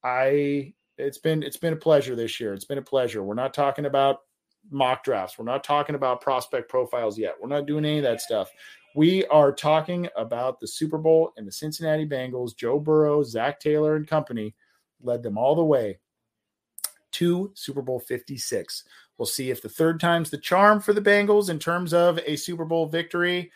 I 0.03 0.75
it's 0.99 1.19
been 1.19 1.43
it's 1.43 1.57
been 1.57 1.73
a 1.73 1.77
pleasure 1.77 2.17
this 2.17 2.41
year. 2.41 2.53
It's 2.53 2.65
been 2.65 2.79
a 2.79 2.83
pleasure. 2.83 3.23
We're 3.23 3.35
not 3.35 3.55
talking 3.55 3.87
about 3.87 4.19
mock 4.71 5.05
drafts. 5.05 5.39
We're 5.39 5.45
not 5.45 5.65
talking 5.65 5.95
about 5.95 6.21
prospect 6.21 6.69
profiles 6.69 7.19
yet. 7.19 7.35
We're 7.41 7.49
not 7.49 7.67
doing 7.67 7.85
any 7.85 7.99
of 7.99 8.05
that 8.05 8.21
stuff. 8.21 8.51
We 8.97 9.25
are 9.27 9.53
talking 9.53 10.09
about 10.17 10.59
the 10.59 10.67
Super 10.67 10.99
Bowl 10.99 11.33
and 11.37 11.47
the 11.47 11.53
Cincinnati 11.53 12.07
Bengals. 12.07 12.57
Joe 12.57 12.81
Burrow, 12.81 13.23
Zac 13.23 13.61
Taylor, 13.61 13.95
and 13.95 14.07
company 14.07 14.55
led 15.01 15.23
them 15.23 15.39
all 15.39 15.55
the 15.55 15.65
way 15.65 16.01
to 17.13 17.53
Super 17.55 17.83
Bowl 17.83 18.01
56. 18.01 18.85
We'll 19.17 19.27
see 19.27 19.51
if 19.51 19.63
the 19.63 19.69
third 19.69 20.01
time's 20.01 20.31
the 20.31 20.39
charm 20.39 20.81
for 20.81 20.93
the 20.93 21.01
Bengals 21.01 21.49
in 21.49 21.59
terms 21.59 21.95
of 21.95 22.19
a 22.27 22.37
Super 22.37 22.65
Bowl 22.65 22.87
victory. 22.87 23.53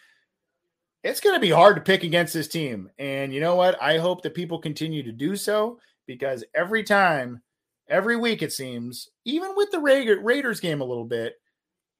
It's 1.05 1.21
going 1.21 1.35
to 1.35 1.41
be 1.41 1.51
hard 1.51 1.77
to 1.77 1.83
pick 1.83 2.05
against 2.05 2.33
this 2.33 2.49
team. 2.49 2.91
And 2.99 3.35
you 3.35 3.41
know 3.41 3.57
what? 3.57 3.81
I 3.83 3.99
hope 3.99 4.23
that 4.23 4.35
people 4.35 4.59
continue 4.59 5.03
to 5.03 5.13
do 5.13 5.35
so 5.37 5.81
because 6.07 6.45
every 6.55 6.85
time, 6.85 7.43
every 7.89 8.17
week, 8.17 8.43
it 8.43 8.53
seems, 8.53 9.09
even 9.25 9.55
with 9.57 9.71
the 9.73 9.81
Raiders 9.81 10.61
game 10.61 10.81
a 10.81 10.85
little 10.85 11.05
bit, 11.05 11.35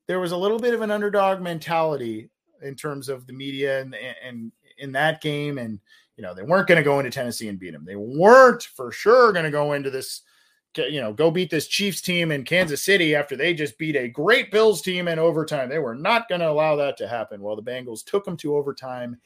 there 0.07 0.21
was 0.21 0.33
a 0.33 0.37
little 0.37 0.59
bit 0.59 0.75
of 0.75 0.83
an 0.83 0.91
underdog 0.91 1.41
mentality 1.41 2.31
in 2.63 2.77
terms 2.77 3.09
of 3.09 3.27
the 3.27 3.33
media 3.33 3.81
and, 3.81 3.97
and 4.25 4.53
in 4.79 4.93
that 4.93 5.21
game. 5.21 5.59
And, 5.59 5.81
you 6.17 6.23
know, 6.23 6.35
they 6.35 6.43
weren't 6.43 6.69
going 6.69 6.79
to 6.79 6.85
go 6.85 7.01
into 7.01 7.11
Tennessee 7.11 7.49
and 7.49 7.59
beat 7.59 7.73
them. 7.73 7.85
They 7.85 7.97
weren't 7.97 8.63
for 8.63 8.93
sure 8.93 9.33
going 9.33 9.45
to 9.45 9.51
go 9.51 9.73
into 9.73 9.91
this 9.91 10.23
you 10.77 11.01
know, 11.01 11.13
go 11.13 11.31
beat 11.31 11.51
this 11.51 11.67
Chiefs 11.67 12.01
team 12.01 12.33
in 12.33 12.45
Kansas 12.45 12.83
City 12.83 13.15
after 13.15 13.37
they 13.37 13.55
just 13.55 13.79
beat 13.79 13.97
a 13.97 14.09
great 14.09 14.51
Bills 14.51 14.83
team 14.83 15.09
in 15.09 15.19
overtime. 15.19 15.69
They 15.69 15.79
were 15.79 15.95
not 15.95 16.29
going 16.29 16.41
to 16.41 16.51
allow 16.51 16.77
that 16.77 16.97
to 16.99 17.09
happen. 17.09 17.43
Well, 17.43 17.57
the 17.57 17.63
Bengals 17.63 18.05
took 18.05 18.25
them 18.25 18.37
to 18.39 18.57
overtime 18.57 19.19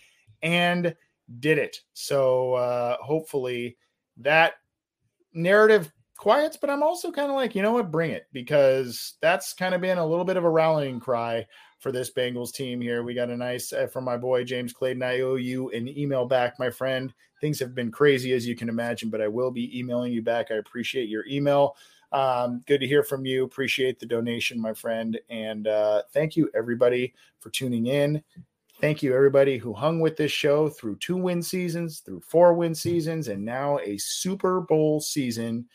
and 0.43 0.95
did 1.41 1.59
it. 1.59 1.81
So 1.93 2.55
uh, 2.55 2.97
hopefully 3.01 3.77
that 4.19 4.55
narrative 5.33 5.93
quiets, 6.17 6.57
but 6.57 6.71
I'm 6.71 6.83
also 6.83 7.13
kind 7.13 7.31
of 7.31 7.37
like, 7.37 7.55
you 7.55 7.63
know 7.63 7.73
what, 7.73 7.91
bring 7.91 8.11
it 8.11 8.27
because 8.33 9.15
that's 9.21 9.53
kind 9.53 9.75
of 9.75 9.81
been 9.81 9.99
a 9.99 10.07
little 10.07 10.25
bit 10.25 10.37
of 10.37 10.45
a 10.45 10.51
rallying 10.51 11.01
cry 11.01 11.47
for 11.79 11.93
this 11.93 12.11
Bengals 12.11 12.53
team 12.53 12.81
here. 12.81 13.03
We 13.03 13.15
got 13.15 13.31
a 13.31 13.37
nice 13.37 13.73
uh, 13.73 13.87
from 13.87 14.05
my 14.05 14.17
boy 14.17 14.45
James 14.45 14.73
Clayton. 14.73 15.03
I 15.03 15.21
owe 15.21 15.35
you 15.35 15.71
an 15.71 15.89
email 15.89 16.25
back, 16.25 16.59
my 16.59 16.71
friend. 16.71 17.13
Things 17.41 17.59
have 17.61 17.75
been 17.75 17.91
crazy 17.91 18.33
as 18.33 18.47
you 18.47 18.57
can 18.57 18.69
imagine, 18.69 19.11
but 19.11 19.21
I 19.21 19.29
will 19.29 19.51
be 19.51 19.79
emailing 19.79 20.13
you 20.13 20.23
back. 20.23 20.51
I 20.51 20.55
appreciate 20.55 21.09
your 21.09 21.27
email. 21.27 21.77
Um, 22.13 22.63
good 22.67 22.81
to 22.81 22.87
hear 22.87 23.03
from 23.03 23.27
you. 23.27 23.45
Appreciate 23.45 23.99
the 23.99 24.07
donation, 24.07 24.61
my 24.61 24.73
friend. 24.73 25.19
And 25.29 25.67
uh, 25.67 26.03
thank 26.13 26.37
you, 26.37 26.51
everybody, 26.55 27.13
for 27.41 27.51
tuning 27.51 27.87
in. 27.87 28.23
Thank 28.81 29.03
you, 29.03 29.15
everybody 29.15 29.57
who 29.57 29.73
hung 29.73 30.01
with 30.01 30.17
this 30.17 30.33
show 30.33 30.69
through 30.69 30.97
two 30.97 31.17
win 31.17 31.43
seasons, 31.43 32.01
through 32.01 32.21
four 32.21 32.53
win 32.53 32.75
seasons, 32.75 33.29
and 33.29 33.43
now 33.45 33.79
a 33.79 33.97
Super 33.97 34.61
Bowl 34.61 35.01
season. 35.01 35.67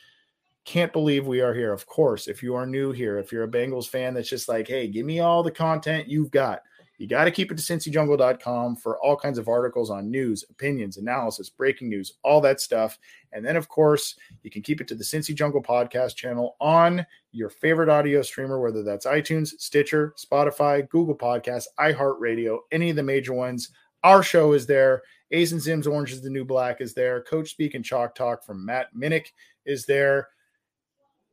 Can't 0.64 0.94
believe 0.94 1.26
we 1.26 1.42
are 1.42 1.54
here. 1.54 1.74
Of 1.74 1.86
course, 1.88 2.28
if 2.28 2.44
you 2.44 2.56
are 2.56 2.66
new 2.66 2.92
here, 2.92 3.18
if 3.18 3.32
you're 3.32 3.44
a 3.44 3.48
Bengals 3.48 3.88
fan 3.88 4.14
that's 4.14 4.30
just 4.30 4.48
like, 4.48 4.68
hey, 4.68 4.88
give 4.88 5.06
me 5.06 5.20
all 5.20 5.42
the 5.42 5.52
content 5.52 6.08
you've 6.08 6.32
got, 6.32 6.62
you 7.02 7.08
got 7.08 7.24
to 7.24 7.32
keep 7.32 7.52
it 7.52 7.58
to 7.58 7.64
cincyjungle.com 7.64 8.76
for 8.76 9.00
all 9.00 9.18
kinds 9.18 9.40
of 9.40 9.48
articles 9.48 9.90
on 9.90 10.12
news, 10.12 10.46
opinions, 10.52 10.98
analysis, 10.98 11.50
breaking 11.50 11.90
news, 11.90 12.14
all 12.24 12.40
that 12.42 12.62
stuff. 12.62 13.00
And 13.32 13.44
then, 13.44 13.56
of 13.56 13.68
course, 13.68 14.18
you 14.44 14.52
can 14.52 14.62
keep 14.62 14.82
it 14.82 14.88
to 14.90 14.94
the 14.94 15.04
Cincy 15.04 15.34
Jungle 15.34 15.64
podcast 15.64 16.16
channel 16.16 16.58
on 16.62 17.04
your 17.32 17.50
favorite 17.50 17.90
audio 17.90 18.22
streamer, 18.22 18.60
whether 18.60 18.84
that's 18.84 19.08
iTunes, 19.08 19.60
Stitcher, 19.60 20.14
Spotify, 20.16 20.88
Google 20.90 21.18
Podcasts, 21.18 21.66
iHeartRadio, 21.80 22.60
any 22.72 22.92
of 22.92 22.96
the 22.96 23.02
major 23.02 23.34
ones. 23.34 23.70
Our 24.04 24.22
show 24.22 24.54
is 24.54 24.68
there. 24.68 25.02
Ace 25.32 25.54
and 25.54 25.62
Zim's 25.62 25.88
Orange 25.88 26.12
is 26.12 26.22
the 26.22 26.30
New 26.30 26.46
Black 26.46 26.82
is 26.82 26.94
there. 26.94 27.24
Coach 27.24 27.50
Speak 27.50 27.74
and 27.74 27.84
Chalk 27.84 28.14
Talk 28.14 28.44
from 28.44 28.64
Matt 28.64 28.94
Minnick 28.96 29.30
is 29.66 29.88
there. 29.88 30.28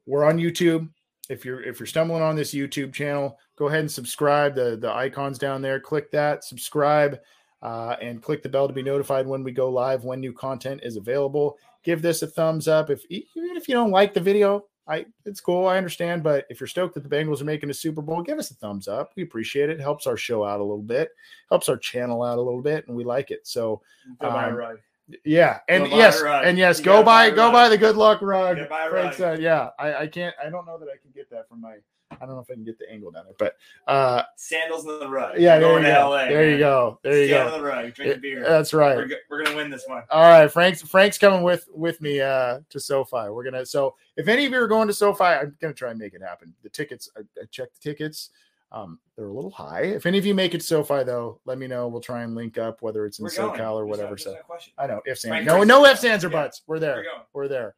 We're 0.08 0.24
on 0.24 0.38
YouTube. 0.38 0.88
If 1.28 1.44
you're 1.44 1.62
if 1.62 1.78
you're 1.78 1.86
stumbling 1.86 2.22
on 2.22 2.34
this 2.34 2.54
YouTube 2.54 2.94
channel, 2.94 3.38
go 3.56 3.68
ahead 3.68 3.80
and 3.80 3.92
subscribe. 3.92 4.54
The 4.54 4.78
the 4.80 4.90
icons 4.90 5.38
down 5.38 5.60
there, 5.60 5.78
click 5.78 6.10
that, 6.12 6.44
subscribe, 6.44 7.20
uh, 7.60 7.96
and 8.00 8.22
click 8.22 8.42
the 8.42 8.48
bell 8.48 8.66
to 8.66 8.72
be 8.72 8.82
notified 8.82 9.26
when 9.26 9.44
we 9.44 9.52
go 9.52 9.68
live 9.68 10.04
when 10.04 10.20
new 10.20 10.32
content 10.32 10.80
is 10.82 10.96
available. 10.96 11.58
Give 11.84 12.00
this 12.00 12.22
a 12.22 12.26
thumbs 12.26 12.68
up. 12.68 12.88
If 12.88 13.04
even 13.10 13.56
if 13.56 13.68
you 13.68 13.74
don't 13.74 13.90
like 13.90 14.14
the 14.14 14.20
video, 14.20 14.64
I 14.88 15.04
it's 15.26 15.42
cool. 15.42 15.66
I 15.66 15.76
understand, 15.76 16.22
but 16.22 16.46
if 16.48 16.58
you're 16.58 16.68
stoked 16.68 16.94
that 16.94 17.02
the 17.02 17.14
Bengals 17.14 17.42
are 17.42 17.44
making 17.44 17.68
a 17.68 17.74
Super 17.74 18.00
Bowl, 18.00 18.22
give 18.22 18.38
us 18.38 18.50
a 18.50 18.54
thumbs 18.54 18.88
up. 18.88 19.12
We 19.14 19.24
appreciate 19.24 19.68
it. 19.68 19.78
helps 19.78 20.06
our 20.06 20.16
show 20.16 20.42
out 20.42 20.60
a 20.60 20.64
little 20.64 20.82
bit, 20.82 21.10
helps 21.50 21.68
our 21.68 21.76
channel 21.76 22.22
out 22.22 22.38
a 22.38 22.42
little 22.42 22.62
bit, 22.62 22.88
and 22.88 22.96
we 22.96 23.04
like 23.04 23.30
it. 23.30 23.46
So, 23.46 23.82
um, 24.20 24.78
yeah, 25.24 25.60
and 25.68 25.88
yes, 25.88 26.22
and 26.22 26.58
yes, 26.58 26.80
go 26.80 27.02
buy, 27.02 27.30
go 27.30 27.50
buy 27.50 27.68
the 27.68 27.78
good 27.78 27.96
luck 27.96 28.20
rug. 28.22 28.58
Frank 28.90 29.14
said, 29.14 29.40
yeah, 29.40 29.70
I, 29.78 29.94
I 29.94 30.06
can't, 30.06 30.34
I 30.44 30.50
don't 30.50 30.66
know 30.66 30.78
that 30.78 30.88
I 30.88 30.96
can 31.00 31.10
get 31.14 31.30
that 31.30 31.48
from 31.48 31.60
my. 31.60 31.76
I 32.10 32.24
don't 32.24 32.36
know 32.36 32.40
if 32.40 32.50
I 32.50 32.54
can 32.54 32.64
get 32.64 32.78
the 32.78 32.90
angle 32.90 33.10
down 33.10 33.24
there, 33.26 33.34
but 33.38 33.56
uh 33.86 34.22
sandals 34.34 34.86
in 34.86 34.98
the 34.98 35.08
rug. 35.08 35.38
Yeah, 35.38 35.58
there 35.58 35.78
you 35.78 35.84
go. 35.84 36.08
LA, 36.08 36.24
there 36.24 36.50
you 36.50 36.58
go. 36.58 36.98
There 37.02 37.18
you 37.18 37.28
Stand 37.28 37.48
go. 37.48 37.54
on 37.54 37.60
the 37.60 37.66
rug, 37.66 37.94
drink 37.94 38.16
a 38.16 38.18
beer. 38.18 38.42
That's 38.42 38.72
right. 38.72 38.96
We're, 38.96 39.10
we're 39.28 39.44
gonna 39.44 39.56
win 39.56 39.70
this 39.70 39.84
one. 39.86 40.02
All 40.10 40.22
right, 40.22 40.50
Frank's 40.50 40.80
Frank's 40.80 41.18
coming 41.18 41.42
with 41.42 41.68
with 41.72 42.00
me 42.00 42.20
uh 42.20 42.60
to 42.70 42.80
SoFi. 42.80 43.28
We're 43.28 43.44
gonna 43.44 43.66
so 43.66 43.94
if 44.16 44.26
any 44.26 44.46
of 44.46 44.52
you 44.52 44.58
are 44.58 44.66
going 44.66 44.88
to 44.88 44.94
SoFi, 44.94 45.24
I'm 45.24 45.54
gonna 45.60 45.74
try 45.74 45.90
and 45.90 45.98
make 45.98 46.14
it 46.14 46.22
happen. 46.22 46.54
The 46.62 46.70
tickets, 46.70 47.10
I, 47.16 47.20
I 47.40 47.44
checked 47.50 47.74
the 47.74 47.90
tickets. 47.90 48.30
Um, 48.70 48.98
they're 49.16 49.28
a 49.28 49.32
little 49.32 49.50
high. 49.50 49.82
If 49.82 50.04
any 50.04 50.18
of 50.18 50.26
you 50.26 50.34
make 50.34 50.54
it 50.54 50.62
SoFi 50.62 51.02
though, 51.02 51.40
let 51.46 51.58
me 51.58 51.66
know. 51.66 51.88
We'll 51.88 52.00
try 52.00 52.22
and 52.22 52.34
link 52.34 52.58
up, 52.58 52.82
whether 52.82 53.06
it's 53.06 53.18
in 53.18 53.24
We're 53.24 53.30
SoCal 53.30 53.56
going. 53.56 53.60
or 53.60 53.86
whatever. 53.86 54.16
so 54.18 54.34
question. 54.46 54.74
I 54.76 54.86
know 54.86 55.00
ifs 55.06 55.24
and 55.24 55.46
no 55.46 55.64
no 55.64 55.84
ifs 55.86 56.04
ands 56.04 56.24
or 56.24 56.28
buts. 56.28 56.62
We're 56.66 56.78
there. 56.78 56.96
We're. 57.32 57.42
We're 57.44 57.48
there. 57.48 57.74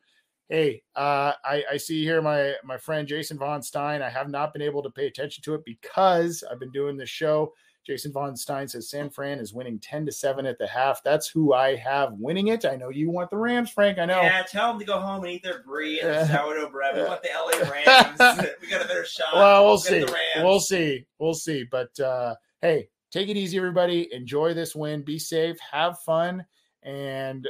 Hey, 0.49 0.83
uh, 0.97 1.33
I, 1.45 1.63
I 1.73 1.77
see 1.77 2.03
here 2.03 2.21
my 2.21 2.55
my 2.65 2.77
friend 2.77 3.07
Jason 3.07 3.39
Von 3.39 3.63
Stein. 3.63 4.03
I 4.03 4.11
have 4.11 4.29
not 4.29 4.53
been 4.53 4.63
able 4.63 4.83
to 4.83 4.91
pay 4.91 5.07
attention 5.07 5.43
to 5.45 5.55
it 5.55 5.65
because 5.65 6.43
I've 6.51 6.59
been 6.59 6.73
doing 6.73 6.97
this 6.97 7.09
show. 7.09 7.53
Jason 7.87 8.13
Von 8.13 8.37
Stein 8.37 8.69
says 8.69 8.91
San 8.91 9.09
Fran 9.11 9.39
is 9.39 9.55
winning 9.55 9.79
10 9.79 10.07
to 10.07 10.13
7 10.13 10.45
at 10.47 10.59
the 10.59 10.67
half. 10.67 11.03
That's 11.03 11.29
who 11.29 11.55
I 11.55 11.77
have 11.77 12.13
winning 12.13 12.49
it. 12.49 12.65
I 12.65 12.77
know 12.77 12.91
you 12.91 13.11
want 13.11 13.31
the 13.31 13.39
Rams, 13.39 13.71
Frank. 13.71 13.99
I 13.99 14.05
know. 14.05 14.21
Yeah, 14.21 14.43
tell 14.43 14.69
them 14.69 14.79
to 14.81 14.85
go 14.85 15.01
home 15.01 15.25
and 15.25 15.33
eat 15.33 15.43
their 15.43 15.63
brie 15.63 16.01
and 16.01 16.29
sourdough 16.31 16.71
bread. 16.71 16.97
We 16.97 17.03
want 17.05 17.23
the 17.23 17.31
LA 17.35 17.71
Rams. 17.71 18.49
we 18.61 18.69
got 18.69 18.85
a 18.85 18.89
better 18.89 19.05
shot. 19.05 19.35
well, 19.35 19.65
we'll 19.67 19.79
Get 19.79 20.09
see. 20.09 20.15
We'll 20.43 20.61
see. 20.61 21.07
We'll 21.19 21.35
see. 21.35 21.65
But 21.65 21.99
uh, 21.99 22.35
hey, 22.61 22.89
take 23.11 23.29
it 23.29 23.37
easy, 23.37 23.57
everybody. 23.57 24.13
Enjoy 24.13 24.53
this 24.53 24.77
win. 24.77 25.03
Be 25.03 25.19
safe. 25.19 25.57
Have 25.73 25.99
fun. 26.01 26.45
And 26.83 27.49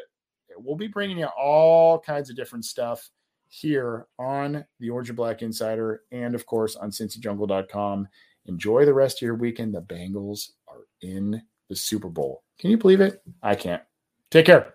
we'll 0.56 0.76
be 0.76 0.88
bringing 0.88 1.18
you 1.18 1.26
all 1.26 1.98
kinds 1.98 2.30
of 2.30 2.36
different 2.36 2.64
stuff 2.64 3.10
here 3.48 4.06
on 4.18 4.64
the 4.78 4.90
Orange 4.90 5.08
and 5.10 5.16
Black 5.16 5.42
Insider 5.42 6.02
and, 6.12 6.36
of 6.36 6.46
course, 6.46 6.76
on 6.76 6.90
cincyjungle.com. 6.90 8.06
Enjoy 8.46 8.84
the 8.84 8.94
rest 8.94 9.18
of 9.18 9.26
your 9.26 9.34
weekend. 9.34 9.74
The 9.74 9.82
Bengals 9.82 10.50
are 10.68 10.86
in 11.02 11.42
the 11.68 11.76
Super 11.76 12.08
Bowl. 12.08 12.42
Can 12.58 12.70
you 12.70 12.78
believe 12.78 13.00
it? 13.00 13.22
I 13.42 13.54
can't. 13.54 13.82
Take 14.30 14.46
care. 14.46 14.74